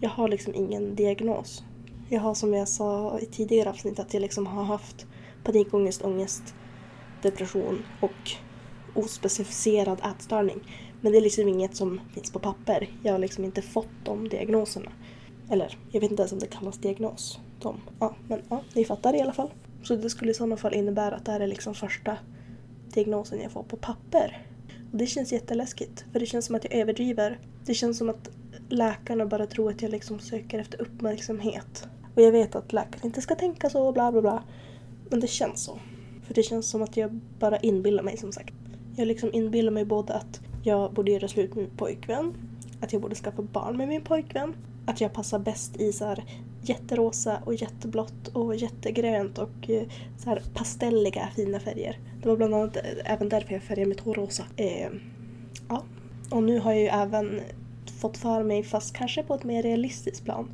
Jag 0.00 0.10
har 0.10 0.28
liksom 0.28 0.54
ingen 0.54 0.94
diagnos. 0.94 1.64
Jag 2.08 2.20
har 2.20 2.34
som 2.34 2.54
jag 2.54 2.68
sa 2.68 3.18
i 3.18 3.26
tidigare 3.26 3.70
avsnitt 3.70 3.98
att 3.98 4.14
jag 4.14 4.20
liksom 4.20 4.46
har 4.46 4.64
haft 4.64 5.06
panikångest, 5.44 6.04
ångest, 6.04 6.54
depression 7.22 7.82
och 8.00 8.47
ospecificerad 8.94 10.00
ätstörning. 10.04 10.60
Men 11.00 11.12
det 11.12 11.18
är 11.18 11.22
liksom 11.22 11.48
inget 11.48 11.76
som 11.76 12.00
finns 12.14 12.32
på 12.32 12.38
papper. 12.38 12.90
Jag 13.02 13.12
har 13.12 13.18
liksom 13.18 13.44
inte 13.44 13.62
fått 13.62 13.88
de 14.04 14.28
diagnoserna. 14.28 14.92
Eller, 15.50 15.78
jag 15.92 16.00
vet 16.00 16.10
inte 16.10 16.22
ens 16.22 16.32
om 16.32 16.38
det 16.38 16.46
kallas 16.46 16.78
diagnos. 16.78 17.40
De. 17.62 17.80
Ja, 18.00 18.14
men 18.28 18.42
ja, 18.48 18.62
ni 18.74 18.84
fattar 18.84 19.14
i 19.14 19.20
alla 19.20 19.32
fall. 19.32 19.50
Så 19.82 19.96
det 19.96 20.10
skulle 20.10 20.30
i 20.30 20.34
sådana 20.34 20.56
fall 20.56 20.74
innebära 20.74 21.16
att 21.16 21.24
det 21.24 21.32
här 21.32 21.40
är 21.40 21.46
liksom 21.46 21.74
första 21.74 22.18
diagnosen 22.94 23.40
jag 23.40 23.52
får 23.52 23.62
på 23.62 23.76
papper. 23.76 24.46
Och 24.92 24.98
det 24.98 25.06
känns 25.06 25.32
jätteläskigt, 25.32 26.04
för 26.12 26.20
det 26.20 26.26
känns 26.26 26.46
som 26.46 26.54
att 26.54 26.64
jag 26.64 26.74
överdriver. 26.74 27.38
Det 27.66 27.74
känns 27.74 27.98
som 27.98 28.08
att 28.08 28.30
läkarna 28.68 29.26
bara 29.26 29.46
tror 29.46 29.70
att 29.70 29.82
jag 29.82 29.90
liksom 29.90 30.18
söker 30.18 30.58
efter 30.58 30.80
uppmärksamhet. 30.80 31.88
Och 32.14 32.22
jag 32.22 32.32
vet 32.32 32.54
att 32.54 32.72
läkaren 32.72 33.06
inte 33.06 33.20
ska 33.20 33.34
tänka 33.34 33.70
så, 33.70 33.92
bla 33.92 34.12
bla 34.12 34.20
bla. 34.20 34.42
Men 35.10 35.20
det 35.20 35.26
känns 35.26 35.64
så. 35.64 35.78
För 36.26 36.34
det 36.34 36.42
känns 36.42 36.70
som 36.70 36.82
att 36.82 36.96
jag 36.96 37.20
bara 37.38 37.58
inbillar 37.58 38.02
mig 38.02 38.16
som 38.16 38.32
sagt. 38.32 38.54
Jag 38.98 39.08
liksom 39.08 39.30
inbillar 39.32 39.72
mig 39.72 39.84
både 39.84 40.14
att 40.14 40.40
jag 40.62 40.92
borde 40.92 41.12
göra 41.12 41.28
slut 41.28 41.54
med 41.54 41.64
min 41.64 41.76
pojkvän, 41.76 42.34
att 42.80 42.92
jag 42.92 43.02
borde 43.02 43.14
skaffa 43.14 43.42
barn 43.42 43.76
med 43.76 43.88
min 43.88 44.02
pojkvän, 44.02 44.54
att 44.86 45.00
jag 45.00 45.12
passar 45.12 45.38
bäst 45.38 45.80
i 45.80 45.92
så 45.92 46.04
här 46.04 46.24
jätterosa 46.62 47.42
och 47.44 47.54
jätteblått 47.54 48.28
och 48.28 48.56
jättegrönt 48.56 49.38
och 49.38 49.70
eh, 49.70 49.82
så 50.16 50.30
här 50.30 50.42
pastelliga 50.54 51.28
fina 51.36 51.60
färger. 51.60 51.98
Det 52.22 52.28
var 52.28 52.36
bland 52.36 52.54
annat 52.54 52.76
eh, 52.76 52.82
även 53.12 53.28
därför 53.28 53.52
jag 53.52 53.62
färgade 53.62 53.88
mitt 53.88 54.00
hår 54.00 54.14
rosa. 54.14 54.44
Eh, 54.56 54.88
ja. 55.68 55.84
Och 56.30 56.42
nu 56.42 56.58
har 56.58 56.72
jag 56.72 56.80
ju 56.80 56.88
även 56.88 57.40
fått 58.00 58.16
för 58.16 58.42
mig, 58.42 58.62
fast 58.62 58.96
kanske 58.96 59.22
på 59.22 59.34
ett 59.34 59.44
mer 59.44 59.62
realistiskt 59.62 60.24
plan, 60.24 60.50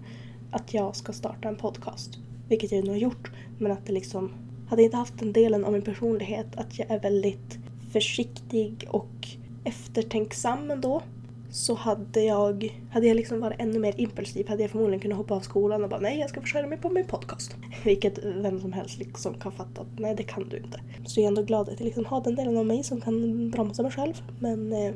att 0.50 0.74
jag 0.74 0.96
ska 0.96 1.12
starta 1.12 1.48
en 1.48 1.56
podcast. 1.56 2.18
Vilket 2.48 2.72
jag 2.72 2.84
nu 2.84 2.90
har 2.90 2.98
gjort, 2.98 3.30
men 3.58 3.72
att 3.72 3.86
det 3.86 3.92
liksom 3.92 4.32
hade 4.68 4.82
inte 4.82 4.96
haft 4.96 5.18
den 5.18 5.32
delen 5.32 5.64
av 5.64 5.72
min 5.72 5.82
personlighet 5.82 6.56
att 6.56 6.78
jag 6.78 6.90
är 6.90 7.00
väldigt 7.00 7.63
försiktig 7.94 8.86
och 8.90 9.28
eftertänksam 9.64 10.70
ändå 10.70 11.02
så 11.50 11.74
hade 11.74 12.22
jag, 12.22 12.82
hade 12.90 13.06
jag 13.06 13.16
liksom 13.16 13.40
varit 13.40 13.60
ännu 13.60 13.78
mer 13.78 14.00
impulsiv 14.00 14.48
hade 14.48 14.62
jag 14.62 14.70
förmodligen 14.70 15.00
kunnat 15.00 15.18
hoppa 15.18 15.34
av 15.34 15.40
skolan 15.40 15.84
och 15.84 15.90
bara 15.90 16.00
nej 16.00 16.18
jag 16.18 16.30
ska 16.30 16.40
försörja 16.40 16.66
mig 16.66 16.78
på 16.78 16.90
min 16.90 17.06
podcast. 17.06 17.56
Vilket 17.84 18.18
vem 18.24 18.60
som 18.60 18.72
helst 18.72 18.98
liksom 18.98 19.34
kan 19.34 19.52
fatta 19.52 19.80
att 19.80 19.98
nej 19.98 20.14
det 20.16 20.22
kan 20.22 20.48
du 20.48 20.56
inte. 20.56 20.80
Så 21.04 21.20
jag 21.20 21.24
är 21.24 21.28
ändå 21.28 21.42
glad 21.42 21.68
att 21.68 21.80
jag 21.80 21.84
liksom 21.84 22.04
har 22.04 22.20
den 22.20 22.34
delen 22.34 22.56
av 22.56 22.66
mig 22.66 22.84
som 22.84 23.00
kan 23.00 23.50
bromsa 23.50 23.82
mig 23.82 23.92
själv. 23.92 24.22
Men 24.38 24.72
eh, 24.72 24.94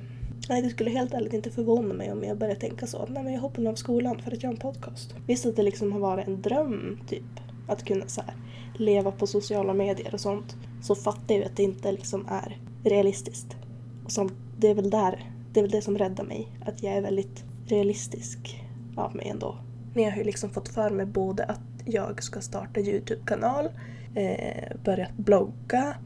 nej 0.48 0.62
det 0.62 0.68
skulle 0.68 0.90
helt 0.90 1.14
ärligt 1.14 1.32
inte 1.32 1.50
förvåna 1.50 1.94
mig 1.94 2.12
om 2.12 2.24
jag 2.24 2.38
började 2.38 2.60
tänka 2.60 2.86
så. 2.86 2.98
att 2.98 3.08
Nej 3.08 3.22
men 3.22 3.32
jag 3.32 3.40
hoppar 3.40 3.66
av 3.66 3.74
skolan 3.74 4.22
för 4.22 4.32
att 4.32 4.42
göra 4.42 4.52
en 4.52 4.58
podcast. 4.58 5.14
Visst 5.26 5.46
att 5.46 5.56
det 5.56 5.62
liksom 5.62 5.92
har 5.92 6.00
varit 6.00 6.26
en 6.26 6.42
dröm 6.42 6.98
typ. 7.08 7.40
Att 7.68 7.84
kunna 7.84 8.06
så 8.06 8.20
här, 8.20 8.34
leva 8.76 9.10
på 9.12 9.26
sociala 9.26 9.74
medier 9.74 10.14
och 10.14 10.20
sånt. 10.20 10.56
Så 10.82 10.94
fattar 10.94 11.34
jag 11.34 11.38
ju 11.38 11.44
att 11.44 11.56
det 11.56 11.62
inte 11.62 11.92
liksom 11.92 12.26
är 12.30 12.58
realistiskt. 12.88 13.56
Och 14.04 14.12
som, 14.12 14.30
det 14.58 14.68
är 14.68 14.74
väl 14.74 14.90
där 14.90 15.32
det 15.52 15.60
är 15.60 15.62
väl 15.62 15.70
det 15.70 15.82
som 15.82 15.98
räddar 15.98 16.24
mig. 16.24 16.48
Att 16.64 16.82
jag 16.82 16.92
är 16.92 17.02
väldigt 17.02 17.44
realistisk 17.66 18.64
av 18.96 19.16
mig 19.16 19.28
ändå. 19.28 19.58
Men 19.94 20.04
jag 20.04 20.10
har 20.10 20.18
ju 20.18 20.24
liksom 20.24 20.50
fått 20.50 20.68
för 20.68 20.90
mig 20.90 21.06
både 21.06 21.44
att 21.44 21.60
jag 21.84 22.22
ska 22.22 22.40
starta 22.40 22.80
Youtube-kanal, 22.80 23.68
eh, 24.14 24.76
börjat 24.84 25.16
blogga. 25.16 25.96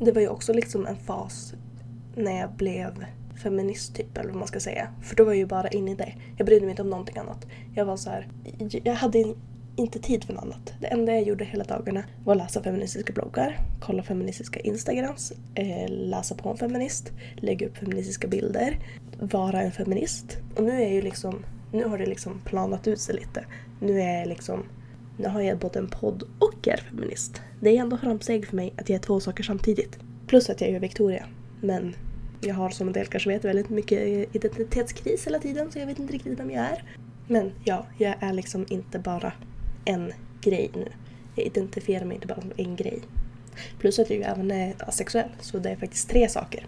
Det 0.00 0.12
var 0.12 0.20
ju 0.20 0.28
också 0.28 0.52
liksom 0.52 0.86
en 0.86 0.96
fas 0.96 1.54
när 2.14 2.40
jag 2.40 2.50
blev 2.50 3.04
feminist 3.42 3.94
typ 3.94 4.18
eller 4.18 4.28
vad 4.28 4.38
man 4.38 4.48
ska 4.48 4.60
säga. 4.60 4.88
För 5.02 5.16
då 5.16 5.24
var 5.24 5.32
jag 5.32 5.38
ju 5.38 5.46
bara 5.46 5.68
inne 5.68 5.90
i 5.90 5.94
det. 5.94 6.14
Jag 6.36 6.46
brydde 6.46 6.60
mig 6.60 6.70
inte 6.70 6.82
om 6.82 6.90
någonting 6.90 7.18
annat. 7.18 7.46
Jag 7.74 7.84
var 7.84 7.96
så 7.96 8.10
här, 8.10 8.28
jag 8.84 8.94
hade 8.94 9.34
inte 9.76 9.98
tid 9.98 10.24
för 10.24 10.32
något 10.32 10.42
annat. 10.42 10.74
Det 10.80 10.86
enda 10.86 11.12
jag 11.12 11.22
gjorde 11.22 11.44
hela 11.44 11.64
dagarna 11.64 12.04
var 12.24 12.32
att 12.32 12.38
läsa 12.38 12.62
feministiska 12.62 13.12
bloggar, 13.12 13.58
kolla 13.80 14.02
feministiska 14.02 14.60
instagrams, 14.60 15.32
eh, 15.54 15.88
läsa 15.88 16.34
på 16.34 16.48
en 16.48 16.56
feminist, 16.56 17.12
lägga 17.36 17.66
upp 17.66 17.76
feministiska 17.76 18.28
bilder, 18.28 18.78
vara 19.18 19.62
en 19.62 19.72
feminist. 19.72 20.38
Och 20.56 20.62
nu 20.62 20.82
är 20.82 20.92
ju 20.92 21.02
liksom, 21.02 21.44
nu 21.72 21.84
har 21.84 21.98
det 21.98 22.06
liksom 22.06 22.40
planat 22.44 22.86
ut 22.86 23.00
sig 23.00 23.14
lite. 23.14 23.44
Nu 23.80 24.00
är 24.00 24.18
jag 24.18 24.28
liksom, 24.28 24.64
nu 25.18 25.28
har 25.28 25.40
jag 25.40 25.58
både 25.58 25.78
en 25.78 25.88
podd 25.88 26.22
och 26.38 26.68
är 26.68 26.76
feminist. 26.76 27.42
Det 27.60 27.76
är 27.76 27.80
ändå 27.80 27.96
framsteg 27.96 28.46
för 28.46 28.56
mig 28.56 28.74
att 28.76 28.88
jag 28.88 28.96
är 28.96 29.02
två 29.02 29.20
saker 29.20 29.44
samtidigt. 29.44 29.98
Plus 30.26 30.50
att 30.50 30.60
jag 30.60 30.70
är 30.70 30.80
Victoria. 30.80 31.26
Men 31.60 31.96
jag 32.40 32.54
har 32.54 32.70
som 32.70 32.86
en 32.86 32.92
del 32.92 33.06
kanske 33.06 33.28
vet 33.28 33.44
väldigt 33.44 33.68
mycket 33.68 34.00
identitetskris 34.36 35.26
hela 35.26 35.38
tiden 35.38 35.72
så 35.72 35.78
jag 35.78 35.86
vet 35.86 35.98
inte 35.98 36.12
riktigt 36.12 36.40
vem 36.40 36.50
jag 36.50 36.64
är. 36.64 36.84
Men 37.28 37.52
ja, 37.64 37.86
jag 37.98 38.14
är 38.20 38.32
liksom 38.32 38.66
inte 38.68 38.98
bara 38.98 39.32
en 39.86 40.12
grej 40.40 40.70
nu. 40.74 40.88
Jag 41.34 41.46
identifierar 41.46 42.04
mig 42.04 42.14
inte 42.14 42.26
bara 42.26 42.40
som 42.40 42.52
en 42.56 42.76
grej. 42.76 43.00
Plus 43.78 43.98
att 43.98 44.10
jag 44.10 44.18
ju 44.18 44.24
även 44.24 44.50
är 44.50 44.74
asexuell, 44.78 45.28
så 45.40 45.58
det 45.58 45.70
är 45.70 45.76
faktiskt 45.76 46.10
tre 46.10 46.28
saker. 46.28 46.66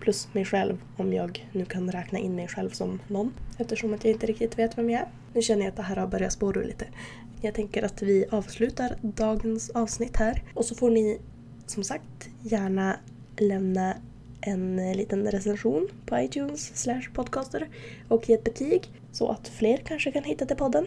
Plus 0.00 0.28
mig 0.32 0.44
själv, 0.44 0.78
om 0.96 1.12
jag 1.12 1.48
nu 1.52 1.64
kan 1.64 1.92
räkna 1.92 2.18
in 2.18 2.36
mig 2.36 2.48
själv 2.48 2.70
som 2.70 3.00
någon. 3.08 3.34
Eftersom 3.58 3.94
att 3.94 4.04
jag 4.04 4.12
inte 4.12 4.26
riktigt 4.26 4.58
vet 4.58 4.78
vem 4.78 4.90
jag 4.90 5.00
är. 5.00 5.08
Nu 5.32 5.42
känner 5.42 5.62
jag 5.62 5.68
att 5.68 5.76
det 5.76 5.82
här 5.82 5.96
har 5.96 6.06
börjat 6.06 6.32
spåra 6.32 6.60
lite. 6.60 6.86
Jag 7.40 7.54
tänker 7.54 7.82
att 7.82 8.02
vi 8.02 8.24
avslutar 8.30 8.96
dagens 9.02 9.70
avsnitt 9.70 10.16
här. 10.16 10.42
Och 10.54 10.64
så 10.64 10.74
får 10.74 10.90
ni 10.90 11.18
som 11.66 11.84
sagt 11.84 12.28
gärna 12.42 12.96
lämna 13.36 13.96
en 14.40 14.92
liten 14.92 15.30
recension 15.30 15.88
på 16.06 16.18
iTunes 16.18 16.82
slash 16.82 17.02
podcaster 17.14 17.68
och 18.08 18.28
ge 18.28 18.34
ett 18.34 18.44
betyg 18.44 18.90
så 19.12 19.28
att 19.28 19.48
fler 19.48 19.76
kanske 19.76 20.12
kan 20.12 20.24
hitta 20.24 20.46
till 20.46 20.56
podden. 20.56 20.86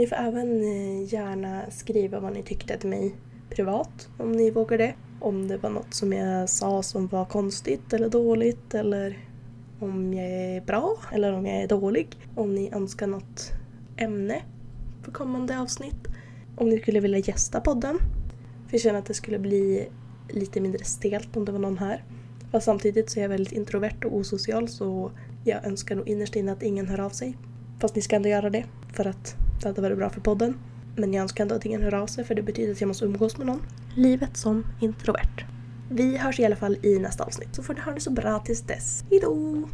Ni 0.00 0.06
får 0.06 0.16
även 0.16 0.62
eh, 0.62 1.12
gärna 1.14 1.70
skriva 1.70 2.20
vad 2.20 2.32
ni 2.32 2.42
tyckte 2.42 2.78
till 2.78 2.88
mig 2.88 3.14
privat 3.50 4.08
om 4.18 4.32
ni 4.32 4.50
vågar 4.50 4.78
det. 4.78 4.94
Om 5.20 5.48
det 5.48 5.56
var 5.56 5.70
något 5.70 5.94
som 5.94 6.12
jag 6.12 6.48
sa 6.48 6.82
som 6.82 7.06
var 7.06 7.24
konstigt 7.24 7.92
eller 7.92 8.08
dåligt 8.08 8.74
eller 8.74 9.18
om 9.80 10.14
jag 10.14 10.26
är 10.30 10.60
bra 10.60 10.96
eller 11.12 11.32
om 11.32 11.46
jag 11.46 11.62
är 11.62 11.68
dålig. 11.68 12.08
Om 12.34 12.54
ni 12.54 12.70
önskar 12.72 13.06
något 13.06 13.50
ämne 13.96 14.42
för 15.02 15.12
kommande 15.12 15.60
avsnitt. 15.60 16.08
Om 16.56 16.68
ni 16.68 16.78
skulle 16.78 17.00
vilja 17.00 17.18
gästa 17.18 17.60
podden. 17.60 17.98
För 18.66 18.74
jag 18.74 18.80
känner 18.80 18.98
att 18.98 19.06
det 19.06 19.14
skulle 19.14 19.38
bli 19.38 19.88
lite 20.28 20.60
mindre 20.60 20.84
stelt 20.84 21.36
om 21.36 21.44
det 21.44 21.52
var 21.52 21.58
någon 21.58 21.78
här. 21.78 22.04
Fast 22.52 22.64
samtidigt 22.64 23.10
så 23.10 23.18
är 23.18 23.22
jag 23.22 23.28
väldigt 23.28 23.52
introvert 23.52 24.04
och 24.04 24.16
osocial 24.16 24.68
så 24.68 25.10
jag 25.44 25.64
önskar 25.64 25.96
nog 25.96 26.08
innerst 26.08 26.36
inne 26.36 26.52
att 26.52 26.62
ingen 26.62 26.88
hör 26.88 27.00
av 27.00 27.10
sig. 27.10 27.36
Fast 27.80 27.96
ni 27.96 28.02
ska 28.02 28.16
ändå 28.16 28.28
göra 28.28 28.50
det 28.50 28.64
för 28.92 29.06
att 29.06 29.36
det 29.60 29.68
hade 29.68 29.80
varit 29.80 29.98
bra 29.98 30.10
för 30.10 30.20
podden. 30.20 30.54
Men 30.96 31.14
jag 31.14 31.22
önskar 31.22 31.44
ändå 31.44 31.54
att 31.54 31.64
ingen 31.64 31.82
hör 31.82 31.94
av 31.94 32.06
sig 32.06 32.24
för 32.24 32.34
det 32.34 32.42
betyder 32.42 32.72
att 32.72 32.80
jag 32.80 32.88
måste 32.88 33.04
umgås 33.04 33.38
med 33.38 33.46
någon. 33.46 33.62
Livet 33.96 34.36
som 34.36 34.66
introvert. 34.80 35.44
Vi 35.90 36.16
hörs 36.16 36.40
i 36.40 36.44
alla 36.44 36.56
fall 36.56 36.76
i 36.82 36.98
nästa 36.98 37.24
avsnitt 37.24 37.54
så 37.54 37.62
får 37.62 37.74
ni 37.74 37.80
ha 37.80 37.92
det 37.92 38.00
så 38.00 38.10
bra 38.10 38.38
tills 38.38 38.62
dess. 38.62 39.04
Hejdå! 39.10 39.68